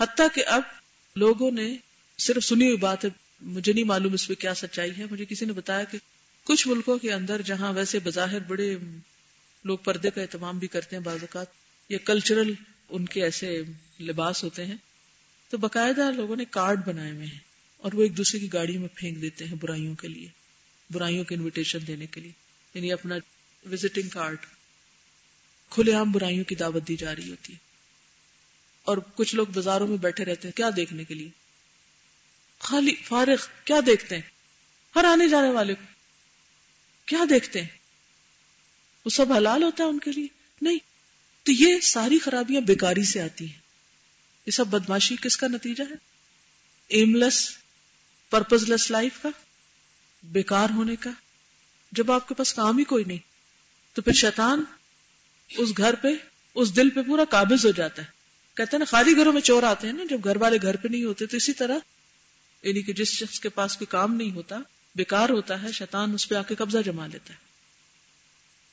حتیٰ 0.00 0.26
کہ 0.34 0.46
اب 0.46 0.62
لوگوں 1.16 1.50
نے 1.50 1.76
صرف 2.18 2.44
سنی 2.44 2.66
ہوئی 2.66 2.76
بات 2.76 3.04
ہے 3.04 3.10
مجھے 3.42 3.72
نہیں 3.72 3.84
معلوم 3.84 4.12
اس 4.12 4.28
پہ 4.28 4.34
کیا 4.34 4.54
سچائی 4.54 4.90
ہے۔ 4.98 5.04
مجھے 5.10 5.24
کسی 5.24 5.44
نے 5.44 5.52
بتایا 5.52 5.84
کہ 5.84 5.98
کچھ 6.44 6.68
ملکوں 6.68 6.98
کے 6.98 7.12
اندر 7.12 7.42
جہاں 7.42 7.72
ویسے 7.72 7.98
بظاہر 7.98 8.40
بڑے 8.40 8.76
لوگ 9.64 9.78
پردے 9.78 10.10
کا 10.10 10.22
اہتمام 10.22 10.58
بھی 10.58 10.68
کرتے 10.68 10.96
ہیں 10.96 11.02
بعض 11.02 11.20
اوقات، 11.20 11.46
یا 11.90 11.98
کلچرل 12.04 12.52
ان 12.88 13.06
کے 13.06 13.24
ایسے 13.24 13.62
لباس 14.00 14.44
ہوتے 14.44 14.66
ہیں، 14.66 14.76
تو 15.48 15.58
باقاعدہ 15.58 16.10
لوگوں 16.16 16.36
نے 16.36 16.44
کارڈ 16.44 16.86
بنائے 16.86 17.12
ہوئے 17.12 17.26
ہیں 17.26 17.38
اور 17.78 17.92
وہ 17.92 18.02
ایک 18.02 18.16
دوسرے 18.16 18.40
کی 18.40 18.52
گاڑی 18.52 18.78
میں 18.78 18.88
پھینک 18.94 19.22
دیتے 19.22 19.44
ہیں 19.44 19.54
برائیوں 19.54 19.94
کے 19.94 20.08
لیے، 20.08 20.28
برائیوں 20.90 21.24
کے 21.24 21.34
انویٹیشن 21.34 21.86
دینے 21.86 22.06
کے 22.06 22.20
لیے۔ 22.20 22.41
یعنی 22.74 22.92
اپنا 22.92 23.14
وزٹنگ 23.72 24.08
کارڈ 24.08 24.36
کھلے 25.70 25.92
عام 25.92 26.12
برائیوں 26.12 26.44
کی 26.44 26.54
دعوت 26.54 26.88
دی 26.88 26.96
جا 26.96 27.16
رہی 27.16 27.30
ہوتی 27.30 27.52
ہے۔ 27.52 27.58
اور 28.82 28.98
کچھ 29.14 29.34
لوگ 29.34 29.46
بازاروں 29.46 29.86
میں 29.86 29.96
بیٹھے 29.96 30.24
رہتے 30.24 30.48
ہیں، 30.48 30.56
کیا 30.56 30.70
دیکھنے 30.76 31.04
کے 31.04 31.14
لیے؟ 31.14 31.28
خالی 32.58 32.94
فارغ 32.94 33.46
کیا 33.64 33.76
دیکھتے 33.86 34.14
ہیں؟ 34.14 34.22
ہر 34.96 35.04
آنے 35.04 35.28
جانے 35.28 35.48
والے 35.48 35.74
کو 35.74 35.82
کیا 37.06 37.24
دیکھتے 37.30 37.60
ہیں؟ 37.60 37.68
وہ 39.04 39.10
سب 39.10 39.32
حلال 39.32 39.62
ہوتا 39.62 39.84
ہے 39.84 39.88
ان 39.88 39.98
کے 39.98 40.12
لیے؟ 40.12 40.26
نہیں۔ 40.62 40.78
تو 41.42 41.52
یہ 41.52 41.80
ساری 41.80 42.18
خرابیاں 42.18 42.60
بیکاری 42.60 43.04
سے 43.04 43.20
آتی 43.20 43.50
ہیں۔ 43.50 43.58
یہ 44.46 44.50
سب 44.50 44.66
بدماشی 44.66 45.16
کس 45.22 45.36
کا 45.36 45.46
نتیجہ 45.46 45.82
ہے؟ 45.90 45.94
ایم 46.88 47.14
لیس 47.14 47.50
پرپز 48.30 48.64
لیس 48.68 48.90
لائف 48.90 49.22
کا، 49.22 49.28
بیکار 50.22 50.68
ہونے 50.70 50.96
کا۔ 50.96 51.10
جب 51.92 52.12
آپ 52.12 52.28
کے 52.28 52.34
پاس 52.34 52.54
کام 52.54 52.78
ہی 52.78 52.84
کوئی 52.84 53.04
نہیں، 53.04 53.18
تو 53.94 54.02
پھر 54.02 54.12
شیطان 54.12 54.64
اس 55.50 55.68
گھر 55.76 55.94
پہ، 55.94 56.08
اس 56.54 56.76
دل 56.76 56.90
پہ 56.90 57.02
پورا 57.02 57.24
قابض 57.30 57.66
ہو 57.66 57.70
جاتا 57.70 58.02
ہے۔ 58.02 58.06
کہتے 58.54 58.70
ہیں 58.72 58.78
نا، 58.78 58.84
خالی 58.84 59.16
گھروں 59.16 59.32
میں 59.32 59.40
چور 59.40 59.62
آتے 59.62 59.86
ہیں 59.86 59.94
نا، 59.94 60.04
جب 60.10 60.20
گھر 60.24 60.36
والے 60.36 60.58
گھر 60.62 60.76
پہ 60.76 60.88
نہیں 60.88 61.04
ہوتے 61.04 61.26
تو 61.26 61.36
اسی 61.36 61.52
طرح 61.52 61.78
یعنی 62.62 62.82
کہ 62.82 62.92
جس 62.92 63.08
شخص 63.08 63.40
کے 63.40 63.48
پاس 63.48 63.76
کوئی 63.76 63.86
کام 63.86 64.14
نہیں 64.16 64.30
ہوتا، 64.30 64.58
بیکار 64.94 65.28
ہوتا 65.28 65.62
ہے، 65.62 65.72
شیطان 65.72 66.14
اس 66.14 66.28
پہ 66.28 66.34
آ 66.34 66.42
کے 66.42 66.54
قبضہ 66.54 66.78
جما 66.78 67.06
لیتا 67.06 67.34
ہے۔ 67.34 67.38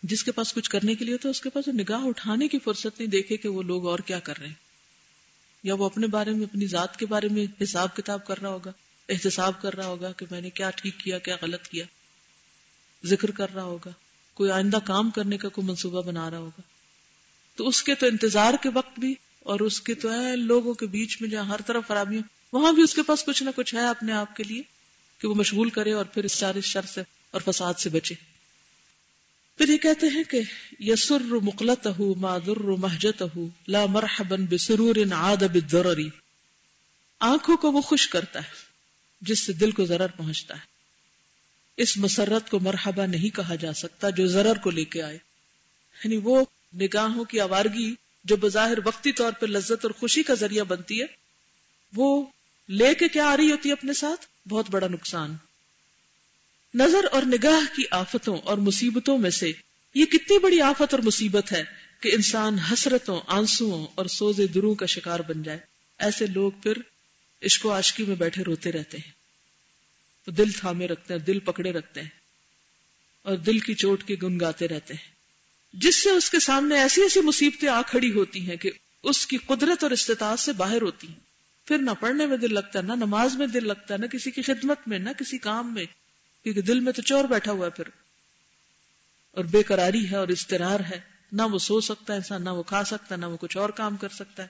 جس 0.03 0.23
کے 0.23 0.31
پاس 0.31 0.53
کچھ 0.53 0.69
کرنے 0.69 0.95
کے 0.95 1.05
لیے 1.05 1.13
ہوتا 1.13 1.27
ہے، 1.27 1.31
اس 1.31 1.41
کے 1.41 1.49
پاس 1.49 1.67
نگاہ 1.67 2.01
اٹھانے 2.01 2.47
کی 2.47 2.59
فرصت 2.59 2.99
نہیں 2.99 3.07
دیکھے 3.07 3.37
کہ 3.37 3.49
وہ 3.49 3.63
لوگ 3.63 3.87
اور 3.87 3.99
کیا 3.99 4.19
کر 4.19 4.37
رہے 4.37 4.47
ہیں۔ 4.47 4.53
یا 5.63 5.73
وہ 5.73 5.85
اپنے 5.85 6.07
بارے 6.07 6.31
میں، 6.31 6.43
اپنی 6.43 6.67
ذات 6.67 6.97
کے 6.97 7.05
بارے 7.05 7.27
میں 7.27 7.45
حساب 7.63 7.95
کتاب 7.95 8.27
کر 8.27 8.41
رہا 8.41 8.49
ہوگا، 8.49 8.71
احتساب 9.09 9.61
کر 9.61 9.75
رہا 9.75 9.85
ہوگا 9.85 10.11
کہ 10.11 10.25
میں 10.31 10.41
نے 10.41 10.49
کیا 10.49 10.69
ٹھیک 10.69 10.99
کیا 10.99 11.17
کیا 11.17 11.35
غلط 11.41 11.67
کیا۔ 11.67 11.85
ذکر 13.05 13.31
کر 13.31 13.53
رہا 13.53 13.63
ہوگا، 13.63 13.89
کوئی 14.33 14.51
آئندہ 14.51 14.77
کام 14.85 15.09
کرنے 15.09 15.37
کا 15.37 15.49
کوئی 15.49 15.67
منصوبہ 15.67 16.01
بنا 16.01 16.29
رہا 16.29 16.37
ہوگا۔ 16.37 16.61
تو 17.55 17.67
اس 17.67 17.83
کے 17.83 17.95
تو 17.95 18.05
انتظار 18.05 18.53
کے 18.63 18.69
وقت 18.73 18.99
بھی 18.99 19.15
اور 19.39 19.59
اس 19.59 19.81
کے 19.81 19.93
تو 19.93 20.13
ہے 20.13 20.35
لوگوں 20.35 20.73
کے 20.73 20.85
بیچ 20.85 21.21
میں 21.21 21.29
جہاں 21.29 21.45
ہر 21.45 21.61
طرف 21.65 21.87
خرابیاں، 21.87 22.21
وہاں 22.53 22.73
بھی 22.73 22.83
اس 22.83 22.93
کے 22.93 23.03
پاس 23.03 23.25
کچھ 23.25 23.43
نہ 23.43 23.49
کچھ 23.55 23.75
ہے 23.75 23.87
اپنے 23.87 24.11
آپ 24.11 24.35
کے 24.35 24.43
لیے 24.43 24.61
کہ 25.21 25.27
وہ 25.27 25.35
مشغول 25.35 25.69
کرے 25.69 25.93
اور 25.93 26.05
پھر 26.05 26.23
اس 26.23 26.31
سارے 26.31 26.61
شر 26.61 26.81
سے 26.81 27.01
اور 27.31 27.41
فساد 27.45 27.73
سے 27.73 27.89
بچے۔ 27.89 28.15
پھر 29.57 29.69
یہ 29.69 29.77
کہتے 29.77 30.07
ہیں 30.07 30.23
کہ 30.23 30.41
یسر 30.79 31.19
مقلت 31.19 31.87
ہو 31.99 32.15
مادر 32.15 32.57
محجت 32.57 33.23
ہو 33.35 33.47
لا 33.67 33.85
مرحبن 33.85 34.45
بسرور 34.45 34.95
عاد 35.11 35.37
بالضرری 35.37 36.09
آنکھوں 37.19 37.57
کو 37.57 37.71
وہ 37.71 37.81
خوش 37.81 38.07
کرتا 38.07 38.39
ہے، 38.39 38.49
جس 39.21 39.45
سے 39.45 39.53
دل 39.53 39.71
کو 39.71 39.85
ضرر 39.85 40.07
پہنچتا 40.07 40.55
ہے۔ 40.55 40.78
اس 41.79 41.97
مسرت 41.97 42.49
کو 42.49 42.59
مرحبا 42.59 43.05
نہیں 43.05 43.35
کہا 43.35 43.55
جا 43.55 43.73
سکتا 43.73 44.09
جو 44.09 44.27
ضرر 44.27 44.55
کو 44.55 44.69
لے 44.69 44.85
کے 44.85 45.01
آئے۔ 45.01 45.17
یعنی 46.03 46.17
وہ 46.17 46.45
نگاہوں 46.73 47.23
کی 47.23 47.39
آوارگی 47.39 47.95
جو 48.23 48.37
بظاہر 48.37 48.77
وقتی 48.85 49.11
طور 49.11 49.31
پر 49.31 49.47
لذت 49.47 49.85
اور 49.85 49.91
خوشی 49.91 50.23
کا 50.23 50.33
ذریعہ 50.33 50.63
بنتی 50.63 51.01
ہے، 51.01 51.05
وہ 51.95 52.25
لے 52.69 52.95
کے 52.95 53.07
کیا 53.07 53.25
آ 53.27 53.37
رہی 53.37 53.51
ہوتی 53.51 53.69
ہے 53.69 53.73
اپنے 53.73 53.93
ساتھ؟ 53.93 54.49
بہت 54.49 54.65
بڑا 54.69 54.87
نقصان۔ 54.87 55.35
نظر 56.73 57.05
اور 57.11 57.23
نگاہ 57.23 57.75
کی 57.75 57.83
آفتوں 57.91 58.37
اور 58.37 58.57
مصیبتوں 58.57 59.17
میں 59.17 59.29
سے 59.29 59.51
یہ 59.95 60.05
کتنی 60.05 60.39
بڑی 60.39 60.61
آفت 60.61 60.93
اور 60.93 60.99
مصیبت 60.99 61.51
ہے 61.51 61.63
کہ 62.01 62.11
انسان 62.13 62.59
حسرتوں 62.59 63.21
آنسو 63.27 63.87
اور 63.95 64.05
سوزے 64.05 64.47
دروں 64.47 64.75
کا 64.75 64.85
شکار 64.85 65.19
بن 65.19 65.43
جائے۔ 65.43 65.59
ایسے 65.97 66.25
لوگ 66.25 66.51
پھر 66.51 66.73
عشق 67.45 67.65
و 67.65 67.73
عاشقی 67.73 68.03
میں 68.03 68.15
بیٹھے 68.15 68.43
روتے 68.43 68.71
رہتے 68.71 68.97
ہیں۔ 68.97 69.18
تو 70.25 70.31
دل 70.31 70.51
تھامے 70.51 70.87
رکھتے 70.87 71.13
ہیں، 71.13 71.21
دل 71.21 71.39
پکڑے 71.39 71.71
رکھتے 71.71 72.01
ہیں 72.01 72.09
اور 73.23 73.37
دل 73.37 73.59
کی 73.59 73.73
چوٹ 73.73 74.03
کے 74.03 74.15
گنگاتے 74.23 74.67
رہتے 74.67 74.93
ہیں۔ 74.93 75.19
جس 75.73 76.03
سے 76.03 76.09
اس 76.09 76.29
کے 76.29 76.39
سامنے 76.39 76.79
ایسی 76.79 77.01
ایسی 77.01 77.21
مصیبتیں 77.21 77.69
آ 77.69 77.81
کھڑی 77.81 78.11
ہوتی 78.11 78.49
ہیں 78.49 78.55
کہ 78.55 78.71
اس 79.03 79.27
کی 79.27 79.37
قدرت 79.37 79.83
اور 79.83 79.91
استطاعت 79.91 80.39
سے 80.39 80.53
باہر 80.53 80.81
ہوتی 80.81 81.07
ہیں۔ 81.07 81.19
پھر 81.65 81.77
نہ 81.77 81.91
پڑھنے 81.99 82.25
میں 82.25 82.37
دل 82.37 82.53
لگتا 82.53 82.79
ہے، 82.79 82.83
نہ 82.83 82.93
نماز 82.93 83.35
میں 83.35 83.47
دل 83.47 83.67
لگتا 83.67 83.93
ہے، 83.93 83.99
نہ 83.99 84.05
کسی 84.05 84.31
کی 84.31 84.41
خدمت 84.41 84.77
میں، 84.87 84.99
نہ 84.99 85.09
کسی 85.19 85.37
کام 85.37 85.73
میں، 85.73 85.85
کیونکہ 86.43 86.61
دل 86.61 86.79
میں 86.79 86.93
تو 86.93 87.01
چور 87.01 87.23
بیٹھا 87.23 87.51
ہوا 87.51 87.65
ہے 87.65 87.71
پھر۔ 87.71 87.83
اور 89.31 89.43
بے 89.43 89.63
قراری 89.63 90.11
ہے 90.11 90.15
اور 90.15 90.27
استرار 90.27 90.79
ہے۔ 90.79 90.99
نہ 91.31 91.41
وہ 91.41 91.59
سو 91.59 91.81
سکتا 91.81 92.13
ہے 92.13 92.17
انسان 92.17 92.43
نہ 92.43 92.49
وہ 92.49 92.63
کھا 92.63 92.83
سکتا 92.83 93.15
ہے، 93.15 93.19
نہ 93.19 93.25
وہ 93.25 93.37
کچھ 93.37 93.57
اور 93.57 93.69
کام 93.69 93.97
کر 93.97 94.09
سکتا 94.09 94.43
ہے۔ 94.43 94.47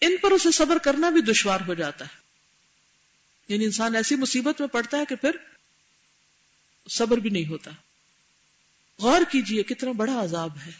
ان 0.00 0.16
پر 0.22 0.30
اسے 0.30 0.50
صبر 0.50 0.78
کرنا 0.78 1.10
بھی 1.10 1.20
دشوار 1.20 1.58
ہو 1.68 1.74
جاتا 1.74 2.04
ہے۔ 2.04 2.27
یعنی 3.48 3.64
انسان 3.64 3.96
ایسی 3.96 4.16
مصیبت 4.16 4.60
میں 4.60 4.68
پڑتا 4.68 4.98
ہے 4.98 5.04
کہ 5.08 5.16
پھر 5.16 5.30
صبر 6.90 7.16
بھی 7.16 7.30
نہیں 7.30 7.46
ہوتا۔ 7.46 7.70
غور 8.98 9.20
کیجیے 9.30 9.62
کتنا 9.62 9.92
بڑا 9.92 10.24
عذاب 10.24 10.50
ہے۔ 10.66 10.70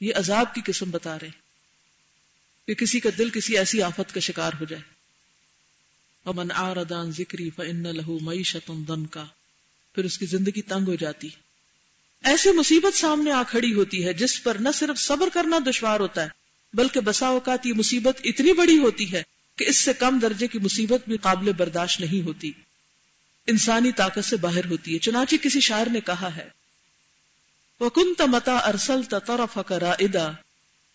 یہ 0.00 0.14
عذاب 0.14 0.54
کی 0.54 0.60
قسم 0.66 0.90
بتا 0.90 1.18
رہے 1.18 1.30
کہ 2.66 2.74
کسی 2.74 3.00
کا 3.00 3.10
دل 3.18 3.30
کسی 3.30 3.58
ایسی 3.58 3.82
آفت 3.82 4.14
کا 4.14 4.20
شکار 4.20 4.52
ہو 4.60 4.64
جائے۔ 4.64 4.82
ومن 6.26 6.50
آردان 6.50 7.10
ذکری 7.10 7.50
فإن 7.50 7.82
له 7.82 8.16
معیشت 8.20 8.70
کا 9.10 9.24
پھر 9.94 10.04
اس 10.04 10.18
کی 10.18 10.26
زندگی 10.26 10.62
تنگ 10.62 10.88
ہو 10.88 10.94
جاتی۔ 10.94 11.28
ایسی 12.24 12.52
مصیبت 12.52 12.96
سامنے 12.96 13.30
آ 13.30 13.42
کھڑی 13.42 13.74
ہوتی 13.74 14.04
ہے 14.04 14.12
جس 14.12 14.42
پر 14.42 14.54
نہ 14.54 14.68
صرف 14.74 14.98
صبر 14.98 15.28
کرنا 15.34 15.58
دشوار 15.70 16.00
ہوتا 16.00 16.22
ہے، 16.22 16.28
بلکہ 16.72 17.00
بسا 17.00 17.26
اوقات 17.26 17.66
یہ 17.66 17.72
مصیبت 17.72 18.20
اتنی 18.24 18.52
بڑی 18.52 18.78
ہوتی 18.78 19.12
ہے 19.12 19.22
کہ 19.58 19.64
اس 19.68 19.76
سے 19.76 19.92
کم 19.92 20.18
درجے 20.18 20.46
کی 20.46 20.58
مصیبت 20.58 21.08
بھی 21.08 21.16
قابل 21.16 21.52
برداشت 21.52 22.00
نہیں 22.00 22.26
ہوتی۔ 22.26 22.52
انسانی 23.46 23.92
طاقت 23.92 24.24
سے 24.24 24.36
باہر 24.36 24.64
ہوتی 24.64 24.94
ہے۔ 24.94 24.98
چنانچہ 24.98 25.36
کسی 25.42 25.60
شاعر 25.60 25.86
نے 25.86 26.00
کہا 26.00 26.36
ہے، 26.36 26.48
وَكُنْتَ 27.80 28.22
مَتَا 28.22 28.70
أَرْسَلْتَ 28.70 29.16
طَرَفَكَ 29.26 29.74
رَائِدًا 29.74 30.32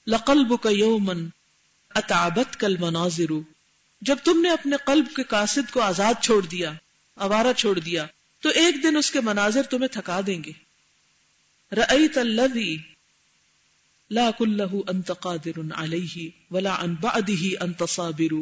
لَقَلْبُكَ 0.07 0.69
يَوْمًا 0.69 1.29
أَتَعَبَتْكَ 1.99 2.65
الْمَنَاظِرُ 2.65 3.39
جب 4.01 4.15
تم 4.23 4.41
نے 4.41 4.49
اپنے 4.49 4.75
قلب 4.85 5.05
کے 5.15 5.23
قاصد 5.23 5.71
کو 5.71 5.81
آزاد 5.81 6.13
چھوڑ 6.23 6.45
دیا، 6.45 6.71
آوارہ 7.15 7.53
چھوڑ 7.57 7.79
دیا، 7.79 8.05
تو 8.41 8.49
ایک 8.49 8.83
دن 8.83 8.97
اس 8.97 9.11
کے 9.11 9.21
مناظر 9.21 9.63
تمہیں 9.63 9.87
تھکا 9.87 10.21
دیں 10.27 10.43
گے۔ 10.43 10.51
رأيت 11.75 12.17
الذي 12.17 12.77
لا 14.13 14.31
كله 14.31 14.77
انت 14.87 15.11
قادر 15.19 15.59
عليه 15.75 16.25
ولا 16.51 16.83
عن 16.83 16.95
بعده 16.95 17.47
انت 17.59 17.83
صابر. 17.89 18.33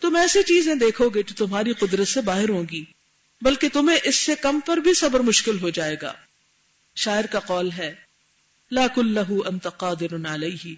تم 0.00 0.16
ایسی 0.16 0.42
چیزیں 0.42 0.74
دیکھو 0.74 1.08
گے 1.08 1.22
جو 1.22 1.46
تمہاری 1.46 1.72
قدرت 1.72 2.08
سے 2.08 2.20
باہر 2.20 2.48
ہوں 2.48 2.64
گی، 2.72 2.84
بلکہ 3.42 3.68
تمہیں 3.72 3.98
اس 4.04 4.16
سے 4.16 4.34
کم 4.40 4.60
پر 4.66 4.76
بھی 4.76 4.94
صبر 4.94 5.20
مشکل 5.20 5.58
ہو 5.60 5.70
جائے 5.70 5.96
گا۔ 6.02 6.12
شاعر 6.96 7.24
کا 7.24 7.38
قول 7.38 7.70
ہے، 7.70 7.94
لا 8.70 8.86
كله 8.86 9.34
انت 9.46 9.68
قادر 9.76 10.14
عليه 10.26 10.72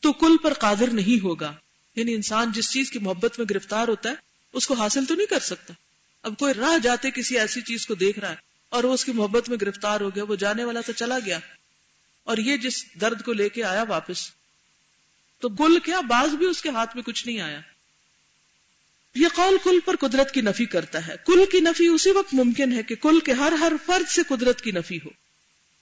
تو 0.00 0.12
کل 0.12 0.36
پر 0.42 0.52
قادر 0.52 0.90
نہیں 0.92 1.24
ہوگا۔ 1.24 1.52
یعنی 1.96 2.14
انسان 2.14 2.52
جس 2.52 2.72
چیز 2.72 2.90
کی 2.90 2.98
محبت 2.98 3.38
میں 3.38 3.46
گرفتار 3.50 3.88
ہوتا 3.88 4.08
ہے، 4.10 4.14
اس 4.52 4.66
کو 4.66 4.74
حاصل 4.74 5.04
تو 5.04 5.14
نہیں 5.14 5.26
کر 5.26 5.38
سکتا۔ 5.38 5.74
اب 6.22 6.38
کوئی 6.38 6.54
راہ 6.54 6.78
جاتے 6.78 7.10
کسی 7.10 7.38
ایسی 7.38 7.60
چیز 7.60 7.86
کو 7.86 7.94
دیکھ 7.94 8.18
رہا 8.18 8.30
ہے 8.30 8.36
اور 8.68 8.84
وہ 8.84 8.94
اس 8.94 9.04
کی 9.04 9.12
محبت 9.12 9.48
میں 9.48 9.56
گرفتار 9.60 10.00
ہو 10.00 10.10
گیا، 10.14 10.24
وہ 10.24 10.36
جانے 10.36 10.64
والا 10.64 10.80
تو 10.86 10.92
چلا 10.92 11.18
گیا۔ 11.26 11.38
اور 12.30 12.38
یہ 12.38 12.56
جس 12.56 12.84
درد 13.00 13.22
کو 13.22 13.32
لے 13.32 13.48
کے 13.48 13.64
آیا 13.64 13.82
واپس، 13.82 14.30
تو 15.40 15.48
گل 15.48 15.78
کیا 15.78 16.00
باز 16.00 16.34
بھی 16.34 16.46
اس 16.46 16.62
کے 16.62 16.68
ہاتھ 16.68 16.96
میں 16.96 17.02
کچھ 17.02 17.26
نہیں 17.26 17.40
آیا؟ 17.40 17.60
یہ 19.14 19.26
قول 19.34 19.56
کل 19.64 19.78
پر 19.84 19.96
قدرت 19.96 20.34
کی 20.34 20.40
نفی 20.40 20.64
کرتا 20.64 21.06
ہے۔ 21.06 21.14
کل 21.26 21.44
کی 21.52 21.60
نفی 21.60 21.86
اسی 21.86 22.10
وقت 22.10 22.34
ممکن 22.34 22.72
ہے 22.72 22.82
کہ 22.82 22.94
کل 22.94 23.20
کے 23.20 23.32
ہر 23.32 23.52
ہر 23.52 23.72
فرد 23.86 24.08
سے 24.08 24.22
قدرت 24.28 24.60
کی 24.60 24.70
نفی 24.70 24.96
ہو۔ 24.96 25.08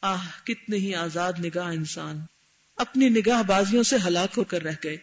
آہ، 0.00 0.46
کتنے 0.46 0.76
ہی 0.76 0.94
آزاد 0.94 1.32
نگاہ 1.44 1.66
انسان۔ 1.66 2.20
اپنی 2.76 3.08
نگاہ 3.08 3.42
بازیوں 3.42 3.82
سے 3.82 3.96
ہلاک 4.06 4.34
ہو 4.36 4.44
کر 4.44 4.62
رہ 4.62 4.72
گئے۔ 4.84 4.96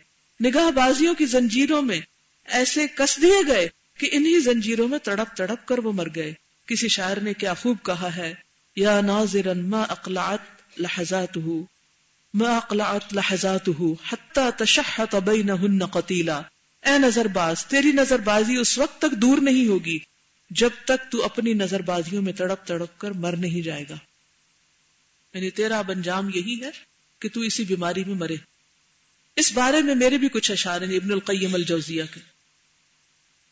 نگاہ 0.44 0.72
بازیوں 0.72 1.14
کی 1.14 1.26
زنجیروں 1.26 1.82
میں 1.82 2.02
ایسے 2.46 2.88
کس 2.96 3.22
دیے 3.22 3.48
گئے 3.48 3.68
کہ 3.98 4.10
انہی 4.12 4.40
زنجیروں 4.40 4.88
میں 4.88 5.00
تڑپ 5.00 5.36
تڑپ 5.36 5.68
کر 5.68 5.80
وہ 5.80 5.92
مر 5.92 6.08
گئے۔ 6.16 6.34
کسی 6.66 6.88
شاعر 6.88 7.18
نے 7.18 7.34
کیا 7.34 7.54
خوب 7.54 7.78
کہا 7.86 8.16
ہے، 8.16 8.34
یا 8.76 9.02
ناظرن 9.02 9.70
ما 9.70 9.82
اقلعت 9.82 10.55
لحظاته، 10.78 11.58
ما 12.34 12.58
اقلعت 12.58 13.14
لحظاته، 13.14 13.94
حتى 14.12 14.64
تشحط 14.64 15.16
بينهن 15.16 15.86
قتيلا۔ 15.86 16.42
اے 16.86 16.98
نظر 16.98 17.26
باز 17.26 17.66
تیری 17.66 17.92
نظر 17.92 18.20
بازی 18.20 18.56
اس 18.56 18.78
وقت 18.78 18.98
تک 19.02 19.12
دور 19.12 19.38
نہیں 19.38 19.68
ہوگی، 19.68 20.00
جب 20.50 20.70
تک 20.86 21.12
تو 21.12 21.24
اپنی 21.24 21.54
نظر 21.54 21.82
بازیوں 21.82 22.22
میں 22.22 22.34
تڑپ 22.34 22.68
تڑپ 22.68 23.00
کر 23.00 23.12
مر 23.12 23.36
نہیں 23.38 23.62
جائے 23.62 23.84
گا۔ 23.90 23.96
یعنی 25.34 25.50
تیرا 25.50 25.80
اب 25.80 25.92
انجام 25.92 26.30
یہی 26.34 26.62
ہے 26.62 26.70
کہ 27.20 27.30
تو 27.30 27.42
اسی 27.42 27.64
بیماری 27.64 28.04
میں 28.04 28.16
مرے۔ 28.16 28.36
اس 29.36 29.52
بارے 29.52 29.82
میں 29.82 29.96
میرے 29.96 30.18
بھی 30.18 30.30
کچھ 30.30 30.52
اشار 30.52 30.82
ہیں 30.82 30.96
ابن 30.96 31.12
القیم 31.12 31.56
الجوزیہ 31.56 32.04
کے۔ 32.14 32.20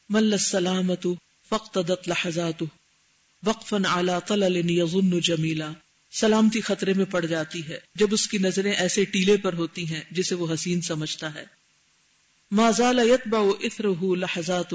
مل 0.09 0.33
السلامت 0.33 1.07
فقتدت 1.49 2.07
لحظات 2.07 2.63
وقفا 3.45 3.77
على 3.85 4.13
طلل 4.27 4.69
يظن 4.69 5.19
جمیلا۔ 5.19 5.71
سلامتی 6.13 6.61
خطرے 6.61 6.93
میں 6.93 7.05
پڑ 7.05 7.25
جاتی 7.25 7.67
ہے 7.67 7.79
جب 7.95 8.07
اس 8.11 8.27
کی 8.27 8.37
نظریں 8.37 8.73
ایسے 8.73 9.05
ٹیلے 9.05 9.37
پر 9.37 9.53
ہوتی 9.53 9.93
ہیں 9.93 10.01
جسے 10.11 10.35
وہ 10.35 10.53
حسین 10.53 10.81
سمجھتا 10.81 11.33
ہے۔ 11.33 11.45
ما 12.51 12.71
زال 12.71 12.99
اثره 12.99 14.13
لحظات 14.15 14.73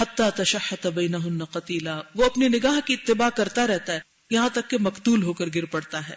حتى 0.00 0.22
تشحت 0.36 0.86
بينهن 0.86 1.44
قتيلا۔ 1.44 2.00
وہ 2.14 2.24
اپنی 2.24 2.48
نگاہ 2.48 2.86
کی 2.86 2.94
اتباع 2.94 3.28
کرتا 3.28 3.66
رہتا 3.66 3.92
ہے، 3.92 4.00
یہاں 4.30 4.48
تک 4.52 4.70
کہ 4.70 4.78
مقتول 4.78 5.22
ہو 5.22 5.32
کر 5.32 5.46
گر 5.54 5.64
پڑتا 5.64 6.08
ہے۔ 6.08 6.16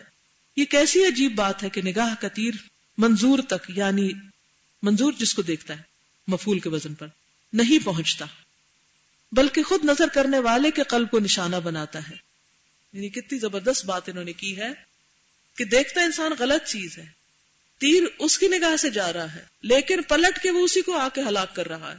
یہ 0.55 0.65
کیسی 0.65 1.05
عجیب 1.05 1.35
بات 1.35 1.63
ہے 1.63 1.69
کہ 1.69 1.81
نگاہ 1.81 2.13
کا 2.21 2.27
تیر 2.27 2.53
منظور 2.97 3.39
تک 3.39 3.71
یعنی 3.75 4.09
منظور 4.83 5.13
جس 5.19 5.33
کو 5.33 5.41
دیکھتا 5.41 5.77
ہے 5.77 5.81
مفول 6.27 6.59
کے 6.59 6.69
وزن 6.69 6.93
پر 6.93 7.07
نہیں 7.53 7.85
پہنچتا، 7.85 8.25
بلکہ 9.31 9.63
خود 9.63 9.85
نظر 9.85 10.07
کرنے 10.13 10.39
والے 10.39 10.71
کے 10.71 10.83
قلب 10.83 11.11
کو 11.11 11.19
نشانہ 11.19 11.55
بناتا 11.55 12.09
ہے۔ 12.09 12.30
یعنی 12.93 13.09
کتنی 13.09 13.39
زبردست 13.39 13.85
بات 13.85 14.09
انہوں 14.09 14.23
نے 14.23 14.33
کی 14.33 14.57
ہے 14.57 14.69
کہ 15.57 15.65
دیکھتا 15.65 16.01
انسان 16.01 16.31
غلط 16.39 16.67
چیز 16.67 16.97
ہے۔ 16.97 17.05
تیر 17.79 18.03
اس 18.19 18.37
کی 18.37 18.47
نگاہ 18.47 18.75
سے 18.75 18.89
جا 18.89 19.13
رہا 19.13 19.35
ہے، 19.35 19.45
لیکن 19.61 20.01
پلٹ 20.01 20.43
کے 20.43 20.51
وہ 20.51 20.59
اسی 20.59 20.81
کو 20.81 20.97
آ 20.97 21.07
کے 21.09 21.21
ہلاک 21.21 21.55
کر 21.55 21.67
رہا 21.67 21.91
ہے۔ 21.91 21.97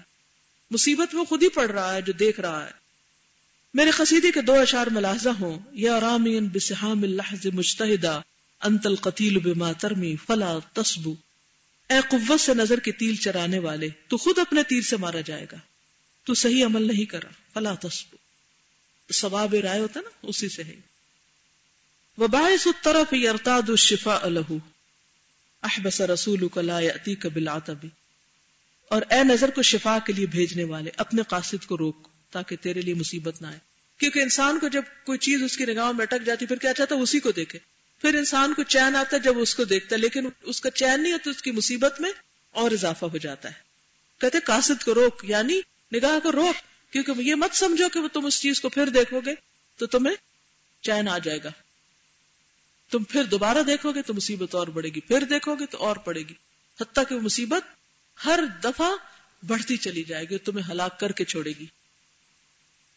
مصیبت 0.70 1.14
وہ 1.14 1.24
خود 1.24 1.42
ہی 1.42 1.48
پڑ 1.48 1.70
رہا 1.70 1.94
ہے 1.94 2.02
جو 2.02 2.12
دیکھ 2.12 2.40
رہا 2.40 2.66
ہے۔ 2.66 2.70
میرے 3.74 3.90
قصیدے 3.90 4.30
کے 4.30 4.40
دو 4.40 4.54
اشار 4.54 4.86
ملاحظہ 4.86 5.28
ہوں۔ 5.28 5.58
یا 5.72 6.00
رامین 6.00 6.48
بسحام 6.48 7.02
اللحظ 7.02 7.46
مجتہدہ، 7.52 8.20
انت 8.60 8.86
القتیل 8.86 9.38
بما 9.38 9.72
ترمی 9.72 10.16
فلا 10.16 10.58
تصبو 10.72 11.14
اے 11.88 11.96
قوت 12.10 12.40
سے 12.40 12.54
نظر 12.54 12.80
کی 12.80 12.92
تیل 12.92 13.16
چرانے 13.16 13.58
والے، 13.58 13.88
تو 14.08 14.16
خود 14.16 14.38
اپنے 14.38 14.62
تیر 14.62 14.82
سے 14.82 14.96
مارا 14.96 15.20
جائے 15.20 15.46
گا۔ 15.52 15.56
تو 16.24 16.34
صحیح 16.34 16.64
عمل 16.64 16.86
نہیں 16.86 17.04
کرا 17.04 17.28
فلا 17.54 17.74
تصبو 17.74 18.21
ثواب 19.12 19.54
رائے 19.54 19.80
ہوتا 19.80 20.00
نا، 20.00 20.10
اسی 20.22 20.48
سے 20.48 20.64
ہے۔ 20.64 20.76
وباعث 22.18 22.66
الطرف 22.66 23.14
يرتاد 23.14 23.68
الشفاء 23.68 24.28
له 24.28 24.56
احبس 25.62 26.00
رسولك 26.00 26.58
لا 26.58 26.80
ياتيك 26.80 27.26
بالعتب۔ 27.26 27.86
اور 28.88 29.02
اے 29.10 29.24
نظر 29.24 29.50
کو 29.50 29.62
شفا 29.62 29.98
کے 30.06 30.12
لیے 30.12 30.26
بھیجنے 30.26 30.64
والے، 30.64 30.90
اپنے 30.96 31.22
قاصد 31.28 31.66
کو 31.66 31.78
روک، 31.78 32.08
تاکہ 32.30 32.56
تیرے 32.56 32.80
لیے 32.80 32.94
مصیبت 32.94 33.42
نہ 33.42 33.46
آئے۔ 33.46 33.58
کیونکہ 33.98 34.18
انسان 34.18 34.58
کو 34.58 34.68
جب 34.68 34.82
کوئی 35.06 35.18
چیز 35.18 35.42
اس 35.42 35.56
کی 35.56 35.66
نگاہوں 35.66 35.94
میں 35.94 36.02
اٹک 36.02 36.26
جاتی، 36.26 36.46
پھر 36.46 36.56
کیا 36.56 36.72
چاہتا 36.72 36.94
ہے؟ 36.94 37.00
اسی 37.00 37.20
کو 37.20 37.30
دیکھے۔ 37.30 37.58
پھر 38.00 38.14
انسان 38.14 38.54
کو 38.54 38.62
چین 38.62 38.96
آتا 38.96 39.16
ہے 39.16 39.22
جب 39.22 39.38
اس 39.38 39.54
کو 39.54 39.64
دیکھتا 39.64 39.96
ہے 39.96 40.00
لیکن 40.00 40.28
اس 40.42 40.60
کا 40.60 40.70
چین 40.70 41.02
نہیں 41.02 41.12
ہوتا، 41.12 41.30
اس 41.30 41.42
کی 41.42 41.50
مصیبت 41.50 42.00
میں 42.00 42.12
اور 42.50 42.70
اضافہ 42.70 43.04
ہو 43.04 43.16
جاتا 43.16 43.48
ہے۔ 43.48 43.54
کہتے 44.20 44.40
قاصد 44.40 44.84
کو 44.84 44.94
روک 44.94 45.20
یعنی 45.22 45.60
نگاہ 45.94 46.18
کو 46.22 46.32
روک۔ 46.32 46.71
کیونکہ 46.92 47.12
یہ 47.18 47.34
مت 47.34 47.56
سمجھو 47.56 47.88
کہ 47.88 48.00
تم 48.12 48.26
اس 48.26 48.40
چیز 48.40 48.60
کو 48.60 48.68
پھر 48.68 48.88
دیکھو 48.88 49.20
گے 49.20 49.34
تو 49.76 49.86
تمہیں 49.86 50.14
چین 50.82 51.08
آ 51.08 51.18
جائے 51.18 51.38
گا۔ 51.44 51.48
تم 52.90 53.04
پھر 53.04 53.22
دوبارہ 53.24 53.58
دیکھو 53.62 53.92
گے 53.92 54.02
تو 54.02 54.14
مصیبت 54.14 54.54
اور 54.54 54.66
بڑھے 54.66 54.88
گی۔ 54.88 55.00
پھر 55.00 55.24
دیکھو 55.24 55.54
گے 55.54 55.66
تو 55.66 55.78
اور 55.78 55.96
پڑے 55.96 56.20
گی۔ 56.20 56.34
حتیٰ 56.80 57.04
کہ 57.08 57.14
وہ 57.14 57.20
مصیبت 57.20 57.62
ہر 58.24 58.40
دفعہ 58.64 58.90
بڑھتی 59.46 59.76
چلی 59.76 60.02
جائے 60.02 60.24
گی 60.24 60.38
تمہیں 60.38 60.70
ہلاک 60.70 61.00
کر 61.00 61.12
کے 61.12 61.24
چھوڑے 61.24 61.52
گی۔ 61.60 61.66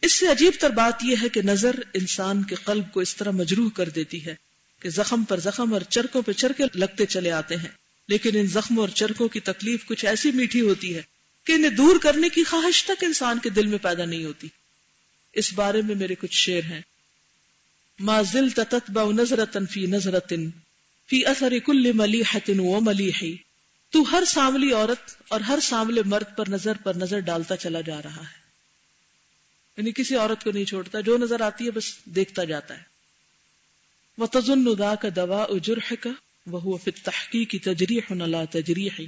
اس 0.02 0.12
سے 0.12 0.28
عجیب 0.28 0.54
تر 0.60 0.70
بات 0.70 1.04
یہ 1.04 1.16
ہے 1.22 1.30
کہ 1.30 1.42
نظر 1.42 1.76
انسان 1.94 2.44
کے 2.44 2.56
قلب 2.56 2.94
کو 2.94 3.00
اس 3.00 3.16
طرح 3.16 3.32
مجروح 3.32 3.70
کر 3.70 3.90
دیتی 3.90 4.26
ہے 4.26 4.36
کہ 4.80 4.90
زخم 4.90 5.24
پر 5.24 5.40
زخم 5.40 5.74
اور 5.74 5.82
چرکوں 5.82 6.22
پہ 6.22 6.32
چرکے 6.32 6.64
لگتے 6.74 7.06
چلے 7.06 7.32
آتے 7.32 7.56
ہیں۔ 7.56 7.70
لیکن 8.08 8.30
ان 8.34 8.48
زخموں 8.48 8.84
اور 8.84 8.90
چرکوں 8.90 9.28
کی 9.28 9.40
تکلیف 9.40 9.86
کچھ 9.86 10.06
ایسی 10.06 10.32
میٹھی 10.32 10.62
ہوتی 10.62 10.96
ہے 10.96 11.02
کہ 11.46 11.54
انہیں 11.54 11.72
دور 11.72 11.96
کرنے 12.02 12.30
کی 12.30 12.44
خواہش 12.44 12.84
تک 12.84 13.04
انسان 13.04 13.40
کے 13.40 13.50
دل 13.50 13.68
میں 13.68 13.78
پیدا 13.78 14.06
نہیں 14.06 14.26
ہوتی۔ 14.26 14.48
اس 15.34 15.54
بارے 15.54 15.82
میں 15.82 15.96
میرے 15.96 16.16
کچھ 16.16 16.36
شعر 16.36 16.72
ہیں۔ 16.72 16.82
ما 18.00 18.22
زلت 18.22 18.60
تتبع 18.70 19.12
نظرة 19.12 19.66
فی 19.72 19.86
نظرة 19.86 20.36
فی 21.10 21.26
اثر 21.26 21.60
کل 21.66 21.92
ملیحة 21.92 22.52
و 22.58 22.80
ملیحی 22.80 23.38
تو 23.90 24.02
ہر 24.12 24.24
ساملی 24.28 24.72
عورت 24.72 25.16
اور 25.28 25.40
ہر 25.40 25.60
ساملے 25.62 26.02
مرد 26.06 26.38
پر 26.38 26.50
نظر 26.50 26.78
پر 26.84 26.96
نظر 26.96 27.20
ڈالتا 27.20 27.58
چلا 27.58 27.82
جا 27.82 28.02
رہا 28.02 28.22
ہے۔ 28.22 28.46
یعنی 29.78 29.92
کسی 29.92 30.16
عورت 30.16 30.44
کو 30.44 30.52
نہیں 30.52 30.66
چھوڑتا، 30.66 31.00
جو 31.00 31.18
نظر 31.18 31.42
آتی 31.42 31.66
ہے 31.66 31.72
بس 31.72 32.06
دیکھتا 32.06 32.44
جاتا 32.44 32.78
ہے۔ 32.78 32.84
وَتَظُنُّ 34.18 34.78
ذَاكَ 34.78 35.08
دَوَاءُ 35.08 35.60
جُرْحِكَ 35.60 36.10
وَهُوَ 36.46 36.78
فِي 36.78 36.92
التَّحْقِيقِ 36.96 37.64
تَجْرِيحٌ 37.64 38.28
لَا 38.28 38.46
تَجْرِيحِ 38.46 39.06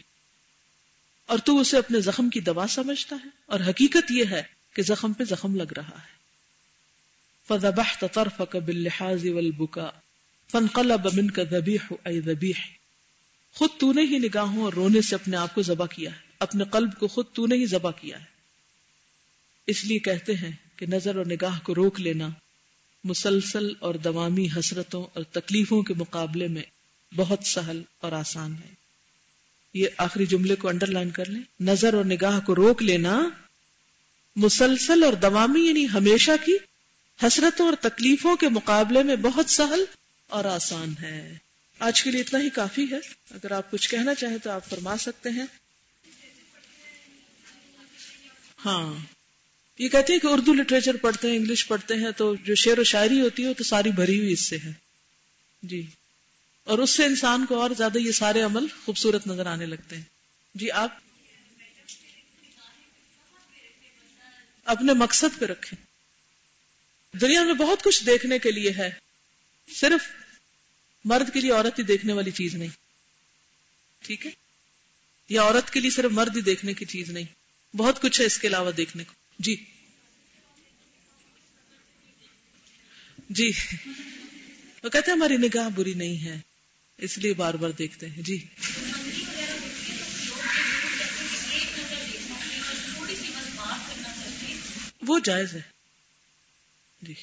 اور 1.27 1.39
تو 1.39 1.59
اسے 1.59 1.77
اپنے 1.77 1.99
زخم 1.99 2.29
کی 2.29 2.39
دوا 2.39 2.65
سمجھتا 2.69 3.15
ہے 3.15 3.29
اور 3.45 3.59
حقیقت 3.59 4.11
یہ 4.11 4.23
ہے 4.31 4.43
کہ 4.73 4.83
زخم 4.83 5.13
پہ 5.13 5.23
زخم 5.23 5.55
لگ 5.55 5.73
رہا 5.77 5.97
ہے۔ 5.97 6.17
فَذَبَحْتَ 7.47 8.05
طَرْفَكَ 8.13 8.57
بِاللِّحَازِ 8.57 9.29
وَالْبُكَاءِ 9.29 9.99
فَانْقَلَبَ 10.51 11.09
مِنْكَ 11.13 11.41
ذَبِيحُ 11.41 11.93
اَيْ 12.03 12.21
ذَبِيحِ۔ 12.21 12.61
خود 13.53 13.69
تو 13.79 13.93
نے 13.93 14.01
ہی 14.01 14.17
نگاہوں 14.17 14.63
اور 14.63 14.73
رونے 14.73 15.01
سے 15.01 15.15
اپنے 15.15 15.37
آپ 15.37 15.55
کو 15.55 15.61
ذبح 15.61 15.85
کیا 15.85 16.11
ہے۔ 16.11 16.19
اپنے 16.39 16.63
قلب 16.71 16.89
کو 16.99 17.07
خود 17.07 17.25
تو 17.33 17.47
نے 17.47 17.55
ہی 17.55 17.65
ذبح 17.65 17.91
کیا 17.91 18.19
ہے۔ 18.19 18.25
اس 19.67 19.85
لیے 19.85 19.99
کہتے 19.99 20.35
ہیں 20.35 20.51
کہ 20.75 20.85
نظر 20.85 21.15
اور 21.15 21.25
نگاہ 21.25 21.59
کو 21.63 21.75
روک 21.75 21.99
لینا 21.99 22.29
مسلسل 23.03 23.73
اور 23.79 23.95
دوامی 23.95 24.47
حسرتوں 24.59 25.05
اور 25.13 25.23
تکلیفوں 25.23 25.83
کے 25.83 25.93
مقابلے 25.93 26.47
میں 26.47 26.63
بہت 27.15 27.39
سہل 27.43 27.81
اور 28.01 28.11
آسان 28.11 28.53
ہے۔ 28.53 28.86
یہ 29.77 29.87
آخری 29.97 30.25
جملے 30.25 30.55
کو 30.55 30.67
انڈر 30.67 30.87
لائن 30.87 31.09
کر 31.09 31.29
لیں۔ 31.29 31.41
نظر 31.59 31.93
اور 31.93 32.05
نگاہ 32.05 32.39
کو 32.39 32.55
روک 32.55 32.83
لینا، 32.83 33.29
مسلسل 34.35 35.03
اور 35.03 35.13
دوامی 35.13 35.67
یعنی 35.67 35.89
ہمیشہ 35.89 36.31
کی 36.45 36.57
حسرتوں 37.23 37.65
اور 37.65 37.73
تکلیفوں 37.81 38.35
کے 38.35 38.49
مقابلے 38.49 39.03
میں 39.03 39.15
بہت 39.15 39.49
سہل 39.49 39.85
اور 40.27 40.45
آسان 40.45 40.93
ہے۔ 41.01 41.37
آج 41.79 42.03
کے 42.03 42.11
لیے 42.11 42.21
اتنا 42.21 42.39
ہی 42.39 42.49
کافی 42.49 42.85
ہے۔ 42.91 42.99
اگر 43.31 43.51
آپ 43.51 43.71
کچھ 43.71 43.89
کہنا 43.89 44.15
چاہیں 44.15 44.37
تو 44.37 44.49
آپ 44.49 44.69
فرما 44.69 44.97
سکتے 44.97 45.29
ہیں۔ 45.29 45.45
ہاں۔ 48.65 48.93
یہ 49.79 49.89
کہتے 49.89 50.13
ہیں 50.13 50.19
کہ 50.19 50.27
اردو 50.27 50.53
لٹریچر 50.53 50.95
پڑھتے 50.95 51.29
ہیں، 51.29 51.37
انگلش 51.37 51.67
پڑھتے 51.67 51.93
ہیں، 51.93 52.11
تو 52.17 52.35
جو 52.35 52.55
شعر 52.55 52.79
و 52.79 52.83
شاعری 52.83 53.21
ہوتی 53.21 53.43
ہے 53.43 53.47
وہ 53.47 53.53
تو 53.53 53.63
ساری 53.63 53.91
بھری 53.91 54.19
ہوئی 54.19 54.33
اس 54.33 54.41
سے 54.41 54.57
ہے۔ 54.57 54.71
جی۔ 55.63 55.85
اور 56.67 56.79
اس 56.79 56.89
سے 56.89 57.05
انسان 57.05 57.45
کو 57.45 57.61
اور 57.61 57.71
زیادہ 57.77 57.97
یہ 57.97 58.11
سارے 58.11 58.41
عمل 58.41 58.67
خوبصورت 58.85 59.27
نظر 59.27 59.45
آنے 59.45 59.65
لگتے 59.65 59.95
ہیں۔ 59.95 60.03
جی 60.55 60.71
آپ 60.71 60.99
اپنے 64.65 64.93
مقصد 64.93 65.39
پہ 65.39 65.45
رکھیں۔ 65.45 65.85
دنیا 67.17 67.43
میں 67.43 67.53
بہت 67.53 67.83
کچھ 67.83 68.05
دیکھنے 68.05 68.39
کے 68.39 68.51
لیے 68.51 68.71
ہے۔ 68.77 68.89
صرف 69.75 70.07
مرد 71.05 71.33
کے 71.33 71.39
لیے 71.39 71.51
عورت 71.51 71.79
ہی 71.79 71.83
دیکھنے 71.83 72.13
والی 72.13 72.31
چیز 72.31 72.55
نہیں۔ 72.55 72.69
ٹھیک 73.99 74.25
ہے؟ 74.25 74.31
یا 75.29 75.43
عورت 75.43 75.73
کے 75.73 75.79
لیے 75.79 75.91
صرف 75.91 76.11
مرد 76.11 76.35
ہی 76.35 76.41
دیکھنے 76.41 76.73
کی 76.73 76.85
چیز 76.85 77.09
نہیں۔ 77.09 77.25
بہت 77.77 78.01
کچھ 78.01 78.21
ہے 78.21 78.25
اس 78.25 78.37
کے 78.37 78.47
علاوہ 78.47 78.71
دیکھنے 78.71 79.03
کو۔ 79.03 79.13
جی۔ 79.39 79.55
جی۔ 83.29 83.51
وہ 84.83 84.89
کہتے 84.89 85.11
ہیں، 85.11 85.17
ہماری 85.17 85.37
نگاہ 85.37 85.69
بری 85.69 85.93
نہیں 85.93 86.25
ہے۔ 86.25 86.56
اس 86.97 87.17
لیے 87.17 87.33
بار 87.33 87.53
بار 87.53 87.69
دیکھتے 87.69 88.09
ہیں۔ 88.09 88.21
جی۔ 88.21 88.45
وہ 95.07 95.19
جائز 95.19 95.53
ہے۔ 95.53 95.61
جی۔ 97.01 97.13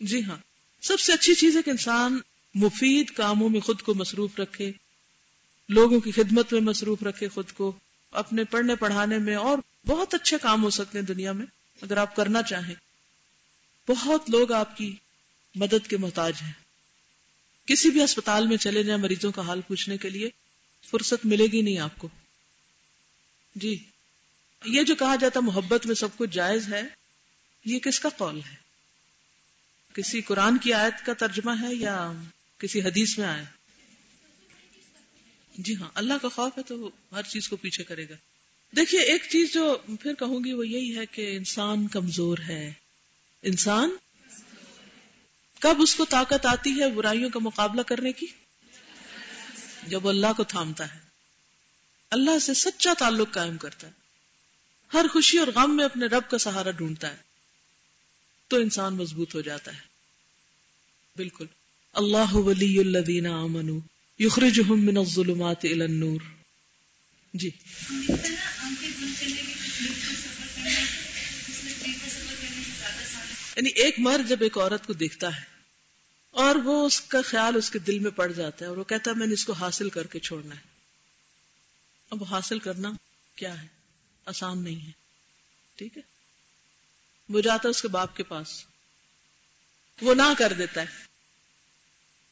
جی 0.00 0.24
ہاں۔ 0.24 0.36
سب 0.82 1.00
سے 1.00 1.12
اچھی 1.12 1.34
چیز 1.34 1.56
ہے 1.56 1.62
کہ 1.62 1.70
انسان 1.70 2.18
مفید 2.54 3.10
کاموں 3.10 3.48
میں 3.48 3.60
خود 3.60 3.82
کو 3.82 3.94
مصروف 3.94 4.30
رکھے، 4.38 4.72
لوگوں 5.68 6.00
کی 6.00 6.10
خدمت 6.10 6.52
میں 6.52 6.60
مصروف 6.60 7.02
رکھے 7.02 7.28
خود 7.28 7.52
کو، 7.52 7.72
اپنے 8.10 8.44
پڑھنے 8.44 8.76
پڑھانے 8.76 9.18
میں 9.18 9.34
اور 9.34 9.58
بہت 9.86 10.14
اچھے 10.14 10.36
کام 10.42 10.62
ہو 10.62 10.70
سکتے 10.70 10.98
ہیں 10.98 11.06
دنیا 11.06 11.32
میں، 11.32 11.46
اگر 11.82 11.96
آپ 11.96 12.16
کرنا 12.16 12.42
چاہیں۔ 12.42 12.74
بہت 13.88 14.30
لوگ 14.30 14.52
آپ 14.52 14.76
کی 14.76 14.96
مدد 15.54 15.86
کے 15.86 15.96
محتاج 15.96 16.32
ہیں۔ 16.42 16.65
کسی 17.66 17.90
بھی 17.90 18.02
اسپتال 18.02 18.46
میں 18.46 18.56
چلے 18.56 18.82
جائیں 18.82 19.02
مریضوں 19.02 19.32
کا 19.32 19.42
حال 19.42 19.60
پوچھنے 19.60 19.96
کے 19.96 20.10
لیے، 20.10 20.30
فرصت 20.90 21.26
ملے 21.26 21.46
گی 21.46 21.62
نہیں 21.62 21.78
آپ 21.78 21.98
کو۔ 21.98 22.08
جی 23.54 23.82
یہ 24.64 24.82
جو 24.82 24.94
کہا 24.94 25.16
جاتا 25.16 25.40
محبت 25.40 25.86
میں 25.86 25.94
سب 25.94 26.08
کچھ 26.16 26.30
جائز 26.30 26.68
ہے، 26.68 26.82
یہ 27.64 27.78
کس 27.78 28.00
کا 28.00 28.08
قول 28.08 28.36
ہے؟ 28.36 28.66
کسی 29.92 30.20
قرآن 30.20 30.58
کی 30.58 30.72
آیت 30.72 31.06
کا 31.06 31.12
ترجمہ 31.12 31.50
ہے 31.62 31.74
یا 31.74 32.12
کسی 32.58 32.80
حدیث 32.80 33.18
میں 33.18 33.26
آئے 33.26 33.44
جی 35.58 35.74
ہاں 35.76 35.90
اللہ 35.94 36.14
کا 36.22 36.28
خوف 36.28 36.58
ہے 36.58 36.62
تو 36.62 36.78
وہ 36.78 36.90
ہر 37.12 37.22
چیز 37.22 37.48
کو 37.48 37.56
پیچھے 37.56 37.84
کرے 37.84 38.08
گا۔ 38.08 38.14
دیکھیے، 38.76 39.00
ایک 39.00 39.22
چیز 39.30 39.52
جو 39.52 39.78
پھر 40.00 40.14
کہوں 40.14 40.44
گی 40.44 40.52
وہ 40.52 40.68
یہی 40.68 40.96
ہے 40.96 41.06
کہ 41.06 41.36
انسان 41.36 41.88
کمزور 41.88 42.38
ہے۔ 42.48 42.72
انسان 43.42 43.96
کب 45.60 45.76
اس 45.78 45.94
کو 45.94 46.04
طاقت 46.04 46.46
آتی 46.46 46.80
ہے 46.80 46.90
برائیوں 46.90 47.30
کا 47.30 47.38
مقابلہ 47.38 47.82
کرنے 47.82 48.12
کی؟ 48.12 48.26
جب 49.86 50.08
اللہ 50.08 50.26
کو 50.36 50.44
تھامتا 50.44 50.94
ہے۔ 50.94 51.00
اللہ 52.10 52.38
سے 52.38 52.54
سچا 52.54 52.94
تعلق 52.98 53.30
قائم 53.30 53.56
کرتا 53.56 53.86
ہے۔ 53.86 53.92
ہر 54.92 55.06
خوشی 55.12 55.38
اور 55.38 55.46
غم 55.46 55.76
میں 55.76 55.84
اپنے 55.84 56.06
رب 56.06 56.30
کا 56.30 56.38
سہارا 56.38 56.70
ڈھونڈتا 56.70 57.10
ہے۔ 57.10 57.16
تو 58.48 58.56
انسان 58.56 58.94
مضبوط 58.94 59.34
ہو 59.34 59.40
جاتا 59.40 59.74
ہے۔ 59.74 59.80
بالکل۔ 61.16 61.46
اللہ 61.92 62.34
ولی 62.34 62.78
الذین 62.78 63.26
آمنوا 63.26 63.80
یخرجہم 64.18 64.86
من 64.86 64.96
الظلمات 64.96 65.64
الى 65.64 65.82
النور۔ 65.82 66.20
جی۔ 67.34 67.50
یعنی 73.56 73.68
ایک 73.68 73.94
مرد 73.98 74.28
جب 74.28 74.36
ایک 74.40 74.58
عورت 74.58 74.86
کو 74.86 74.92
دیکھتا 74.92 75.36
ہے 75.36 75.44
اور 76.30 76.54
وہ 76.54 76.86
اس 76.86 77.00
کا 77.00 77.22
خیال 77.22 77.56
اس 77.56 77.70
کے 77.70 77.78
دل 77.78 77.98
میں 77.98 78.10
پڑ 78.10 78.32
جاتا 78.32 78.64
ہے 78.64 78.68
اور 78.68 78.76
وہ 78.76 78.84
کہتا 78.84 79.10
ہے، 79.10 79.16
میں 79.16 79.26
نے 79.26 79.32
اس 79.32 79.44
کو 79.44 79.52
حاصل 79.52 79.90
کر 79.90 80.06
کے 80.06 80.18
چھوڑنا 80.18 80.54
ہے۔ 80.54 80.60
اب 82.10 82.24
حاصل 82.24 82.58
کرنا 82.58 82.92
کیا 83.36 83.62
ہے؟ 83.62 83.66
آسان 84.24 84.64
نہیں 84.64 84.86
ہے۔ 84.86 84.90
ٹھیک 85.74 85.96
ہے؟ 85.96 86.02
وہ 87.28 87.40
جاتا 87.40 87.62
ہے 87.64 87.70
اس 87.70 87.82
کے 87.82 87.88
باپ 87.88 88.16
کے 88.16 88.22
پاس۔ 88.22 88.64
وہ 90.02 90.14
نہ 90.14 90.22
کر 90.38 90.52
دیتا 90.52 90.80
ہے۔ 90.80 90.86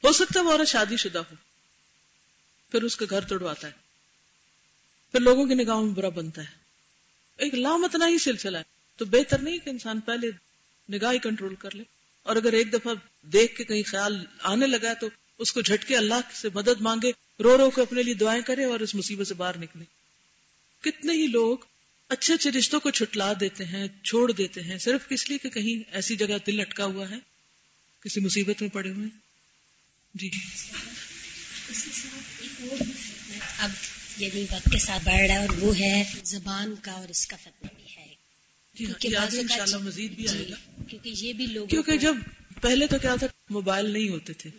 ہو 0.05 0.13
سکتا 0.13 0.41
ہے 0.41 0.45
وہ 0.45 0.53
عورت 0.53 0.69
شادی 0.69 0.97
شدہ 0.97 1.19
ہو۔ 1.19 1.35
پھر 2.71 2.83
اس 2.83 2.97
کا 2.97 3.05
گھر 3.11 3.21
توڑواتا 3.21 3.69
ہے۔ 3.69 3.73
پھر 5.13 5.21
لوگوں 5.21 5.47
کی 5.47 5.55
نگاہوں 5.55 5.85
میں 5.85 5.95
برا 5.95 6.09
بنتا 6.09 6.43
ہے۔ 6.43 6.55
ایک 7.37 7.55
لامتنا 7.55 8.09
ہی 8.09 8.19
سلسلہ 8.19 8.59
ہے۔ 8.59 8.63
تو 8.97 9.05
بہتر 9.05 9.39
نہیں 9.39 9.59
کہ 9.59 9.71
انسان 9.71 10.01
پہلے 10.01 10.31
نگاہ 10.93 11.13
ہی 11.13 11.19
کنٹرول 11.19 11.55
کر 11.55 11.75
لے۔ 11.75 11.83
اور 12.23 12.37
اگر 12.37 12.53
ایک 12.53 12.73
دفعہ 12.73 12.95
دیکھ 13.23 13.57
کے 13.57 13.65
کہیں 13.65 13.83
خیال 13.83 14.25
آنے 14.43 14.67
لگا 14.67 14.95
تو 14.95 15.09
اس 15.39 15.53
کو 15.53 15.61
جھٹکے 15.61 15.97
اللہ 15.97 16.21
سے 16.35 16.49
مدد 16.55 16.81
مانگے، 16.81 17.13
رو 17.43 17.59
رو 17.59 17.71
کے 17.71 17.83
اپنے 17.83 18.03
لیے 18.03 18.15
دعائیں 18.15 18.43
کرے 18.43 18.65
اور 18.65 18.81
اس 18.81 18.95
مصیبت 18.95 19.27
سے 19.27 19.35
باہر 19.35 19.59
نکلے۔ 19.59 19.85
کتنے 20.81 21.13
ہی 21.13 21.27
لوگ 21.27 21.59
اچھے 22.09 22.35
اچھے 22.35 22.51
رشتوں 22.51 22.81
کو 22.81 22.91
چھٹلا 22.91 23.33
دیتے 23.41 23.65
ہیں، 23.65 23.89
چھوڑ 24.05 24.33
دیتے 24.33 24.63
ہیں، 24.63 24.79
صرف 24.79 25.01
اس 25.11 25.29
لیے 25.29 25.39
کہ 25.39 25.49
کہیں 25.49 25.95
ایسی 25.95 26.17
جگہ 26.17 26.37
دل 26.47 26.61
اٹکا 26.61 26.85
ہوا 26.85 27.11
ہے، 27.11 27.17
کسی 28.01 28.21
مصیبت 28.21 28.63
میں 28.63 28.71
پڑے 28.71 28.91
ہوئے 28.91 29.09
جی۔ 30.15 30.31
اب 33.59 33.71
یعنی 34.17 34.43
وقت 34.43 34.69
کے 34.73 34.79
ساتھ 34.79 35.05
بڑھ 35.05 35.27
رہا 35.27 35.35
ہے 35.35 35.39
اور 35.39 35.57
وہ 35.59 35.79
ہے 35.79 36.05
زبان 36.25 36.75
کا 36.83 36.93
اور 36.93 37.09
اس 37.09 37.27
کا 37.27 37.37
فتح 37.37 37.74
جی 38.75 38.87
مزید 39.83 40.13
بھی 40.13 40.29
آئے 40.29 40.51
گا۔ 40.51 40.83
کیونکہ 40.89 41.13
یہ 41.17 41.33
بھی 41.33 41.47
لوگ 41.47 41.67
کیونکہ 41.67 41.97
جب 41.97 42.17
پہلے 42.61 42.87
تو 42.87 42.97
کیا 42.99 43.17
تھا 43.17 43.27
موبائل 43.51 43.91
نہیں 43.91 44.09
ہوتے 44.09 44.33
تھے۔ 44.33 44.51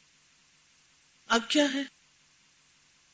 اب 1.27 1.41
کیا 1.47 1.65
ہے؟ 1.73 1.83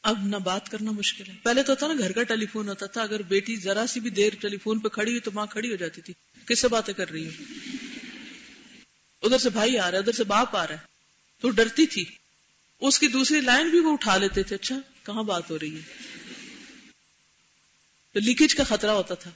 اب 0.03 0.25
نہ 0.25 0.35
بات 0.35 0.69
کرنا 0.69 0.91
مشکل 0.91 1.23
ہے۔ 1.27 1.33
پہلے 1.43 1.63
تو 1.63 1.75
تھا 1.75 1.87
نا 1.87 1.93
گھر 1.99 2.11
کا 2.11 2.23
ٹیلی 2.23 2.45
فون 2.45 2.69
ہوتا 2.69 2.85
تھا۔ 2.85 3.01
اگر 3.01 3.21
بیٹی 3.21 3.55
ذرا 3.55 3.87
سی 3.87 3.99
بھی 3.99 4.09
دیر 4.09 4.33
ٹیلی 4.39 4.57
فون 4.57 4.79
پہ 4.79 4.87
کھڑی 4.87 5.11
ہوئی 5.11 5.19
تو 5.19 5.31
ماں 5.33 5.45
کھڑی 5.45 5.71
ہو 5.71 5.75
جاتی 5.75 6.01
تھی۔ 6.01 6.13
کس 6.45 6.59
سے 6.59 6.67
باتیں 6.67 6.93
کر 6.93 7.09
رہی 7.09 7.27
ہے 7.27 7.43
ادھر 9.23 9.37
سے 9.37 9.49
بھائی 9.49 9.77
آ 9.77 9.91
رہا 9.91 9.97
ہے 9.97 10.03
ادھر 10.03 10.11
سے 10.11 10.23
باپ 10.23 10.55
آ 10.55 10.67
رہا 10.67 10.75
ہے۔ 10.75 10.79
تو 11.39 11.49
ڈرتی 11.49 11.87
تھی۔ 11.87 12.05
اس 12.79 12.99
کی 12.99 13.07
دوسری 13.07 13.41
لائن 13.41 13.69
بھی 13.69 13.79
وہ 13.79 13.93
اٹھا 13.93 14.17
لیتے 14.17 14.43
تھے۔ 14.43 14.55
اچھا 14.55 14.79
کہاں 15.03 15.23
بات 15.23 15.51
ہو 15.51 15.59
رہی 15.59 15.75
ہے؟ 15.75 15.81
تو 18.13 18.19
لیکیج 18.19 18.55
کا 18.55 18.63
خطرہ 18.63 18.91
ہوتا 18.91 19.13
تھا۔ 19.13 19.31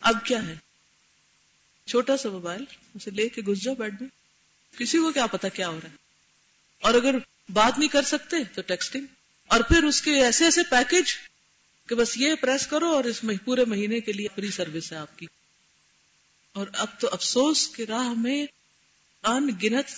اب 0.00 0.24
کیا 0.24 0.46
ہے؟ 0.46 0.65
چھوٹا 1.86 2.16
سا 2.16 2.28
موبائل، 2.28 2.64
اسے 2.94 3.10
لے 3.10 3.28
کے 3.28 3.42
گھس 3.42 3.60
جاؤ 3.60 3.74
بیڈ 3.74 4.00
میں۔ 4.00 4.08
کسی 4.78 4.98
کو 4.98 5.12
کیا 5.12 5.26
پتا 5.26 5.48
کیا 5.48 5.68
ہو 5.68 5.80
رہا 5.82 5.90
ہے۔ 5.90 5.96
اور 6.82 6.94
اگر 6.94 7.14
بات 7.52 7.78
نہیں 7.78 7.88
کر 7.88 8.02
سکتے 8.02 8.36
تو 8.54 8.62
ٹیکسٹنگ 8.62 9.06
اور 9.46 9.60
پھر 9.60 9.84
اس 9.84 10.02
کے 10.02 10.22
ایسے 10.22 10.44
ایسے 10.44 10.60
پیکج 10.70 11.16
کہ 11.88 11.94
بس 11.94 12.16
یہ 12.16 12.34
پریس 12.34 12.66
کرو 12.66 12.86
اور 12.86 13.04
اس 13.04 13.24
پورے 13.44 13.64
مہینے 13.64 14.00
کے 14.00 14.12
لیے 14.12 14.26
فری 14.34 14.50
سروس 14.50 14.92
ہے 14.92 14.96
آپ 14.96 15.18
کی۔ 15.18 15.26
اور 16.52 16.66
اب 16.72 17.00
تو 17.00 17.08
افسوس 17.12 17.68
کی 17.68 17.86
راہ 17.86 18.12
میں 18.12 18.46
ان 19.22 19.50
گنت 19.62 19.90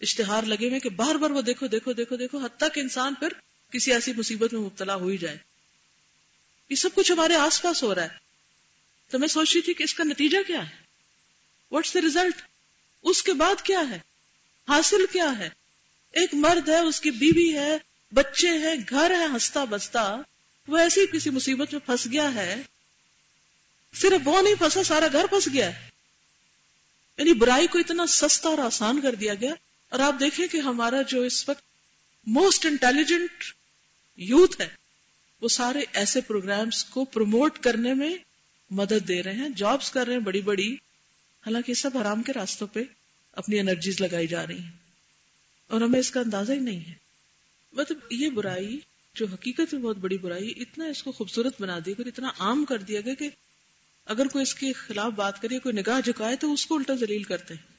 اشتہار 0.00 0.42
لگے 0.42 0.68
ہوئے 0.68 0.80
کہ 0.80 0.90
بار 0.90 1.14
بار 1.14 1.30
وہ 1.30 1.42
دیکھو 1.42 1.66
دیکھو 1.66 1.92
دیکھو 1.92 2.16
دیکھو 2.16 2.38
حد 2.38 2.56
تک 2.56 2.78
انسان 2.78 3.14
پھر 3.14 3.28
کسی 3.70 3.92
ایسی 3.92 4.12
مصیبت 4.16 4.52
میں 4.52 4.60
مبتلا 4.60 4.94
ہو 4.94 5.06
ہی 5.06 5.16
جائے۔ 5.16 5.38
یہ 6.70 6.76
سب 6.76 6.88
کچھ 6.94 7.12
ہمارے 7.12 7.34
آس 7.34 7.62
پاس 7.62 7.82
ہو 7.82 7.94
رہا 7.94 8.02
ہے۔ 8.02 8.08
تو 9.10 9.18
میں 9.18 9.28
سوچ 9.28 9.52
رہی 9.54 9.60
تھی 9.60 9.74
کہ 9.74 9.82
اس 9.82 9.94
کا 9.94 10.04
نتیجہ 10.04 10.38
کیا 10.46 10.70
ہے؟ 10.70 10.91
واٹس 11.72 11.94
دا 11.94 12.00
ریزلٹ 12.00 12.42
اس 13.02 13.22
کے 13.22 13.32
بعد 13.32 13.62
کیا 13.62 13.80
ہے؟ 13.90 13.98
حاصل 14.68 15.06
کیا 15.12 15.38
ہے؟ 15.38 15.48
ایک 16.12 16.34
مرد 16.34 16.68
ہے، 16.68 16.78
اس 16.78 17.00
کی 17.00 17.10
بیوی 17.10 17.54
ہے، 17.54 17.78
بچے 18.12 18.48
ہیں، 18.48 18.74
گھر 18.90 19.10
ہے، 19.10 19.26
ہنستا 19.26 19.64
بستا، 19.64 20.16
وہ 20.68 20.78
ایسی 20.78 21.06
کسی 21.12 21.30
مصیبت 21.30 21.72
میں 21.72 21.86
پھنس 21.86 22.06
گیا 22.12 22.34
ہے۔ 22.34 22.62
صرف 23.94 24.20
وہ 24.24 24.42
نہیں، 24.42 24.54
پھنسا 24.54 24.82
سارا 24.82 25.06
گھر 25.12 25.26
پھنس 25.26 25.48
گیا 25.52 25.80
ہے۔ 25.80 25.88
یعنی 27.18 27.32
برائی 27.32 27.66
کو 27.66 27.78
اتنا 27.78 28.06
سستا 28.06 28.48
اور 28.48 28.58
آسان 28.58 29.00
کر 29.00 29.14
دیا 29.14 29.34
گیا۔ 29.34 29.54
اور 29.88 30.00
آپ 30.00 30.14
دیکھیں 30.20 30.46
کہ 30.46 30.58
ہمارا 30.58 31.02
جو 31.02 31.22
اس 31.22 31.48
وقت 31.48 31.62
موسٹ 32.26 32.66
انٹیلیجنٹ 32.66 33.44
یوتھ 34.16 34.60
ہے، 34.60 34.68
وہ 35.40 35.48
سارے 35.48 35.80
ایسے 35.92 36.20
پروگرامز 36.20 36.84
کو 36.84 37.04
پروموٹ 37.04 37.58
کرنے 37.58 37.94
میں 37.94 38.16
مدد 38.70 39.08
دے 39.08 39.22
رہے 39.22 39.32
ہیں 39.32 39.48
جابز 39.48 39.90
کر 39.90 40.06
رہے 40.06 40.12
ہیں، 40.12 40.20
بڑی 40.20 40.40
بڑی۔ 40.40 40.76
حالانکہ 41.46 41.74
سب 41.74 41.98
حرام 41.98 42.22
کے 42.22 42.32
راستوں 42.32 42.66
پہ 42.66 42.80
اپنی 43.32 43.60
انرجیز 43.60 44.00
لگائی 44.00 44.26
جا 44.26 44.46
رہی 44.46 44.58
ہیں۔ 44.58 44.70
اور 45.66 45.80
ہمیں 45.80 46.00
اس 46.00 46.10
کا 46.10 46.20
اندازہ 46.20 46.52
ہی 46.52 46.58
نہیں 46.58 46.80
ہے۔ 46.80 46.94
مطلب 47.72 47.98
یہ 48.10 48.30
برائی 48.30 48.80
جو 49.14 49.26
حقیقت 49.32 49.74
میں 49.74 49.82
بہت 49.82 49.96
بڑی 49.96 50.18
برائی 50.18 50.52
اتنا 50.56 50.84
اس 50.84 51.02
کو 51.02 51.12
خوبصورت 51.12 51.62
بنا 51.62 51.78
دیا 51.86 51.94
گیا 51.98 52.08
اتنا 52.08 52.32
عام 52.38 52.64
کر 52.64 52.78
دیا 52.78 53.00
گیا 53.00 53.14
کہ 53.14 53.28
اگر 54.04 54.26
کوئی 54.26 54.42
اس 54.42 54.54
کے 54.54 54.72
خلاف 54.72 55.12
بات 55.12 55.42
کرے، 55.42 55.58
کوئی 55.58 55.74
نگاہ 55.74 56.00
جھکائے 56.00 56.36
تو 56.36 56.52
اس 56.52 56.66
کو 56.66 56.76
الٹا 56.76 56.94
ذلیل 56.94 57.22
کرتے 57.22 57.54
ہیں۔ 57.54 57.72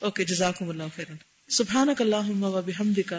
اوکے، 0.00 0.24
جزاکم 0.24 0.68
اللہ 0.68 0.82
خیرن۔ 0.96 1.14
سبحانک 1.48 2.02
اللہم 2.02 2.44
و 2.44 2.62
بحمدک، 2.62 3.14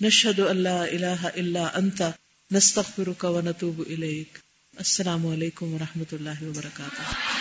نشہد 0.00 0.38
اللہ 0.38 0.68
الہ 0.68 1.26
الا 1.36 1.70
انت، 1.74 2.02
نستغفرک 2.50 3.24
و 3.24 3.40
نتوب 3.40 3.82
الیک۔ 3.86 4.38
السلام 4.76 5.26
علیکم 5.26 5.74
و 5.74 5.78
رحمت 5.78 6.14
اللہ 6.14 6.42
وبرکاتہ۔ 6.42 7.39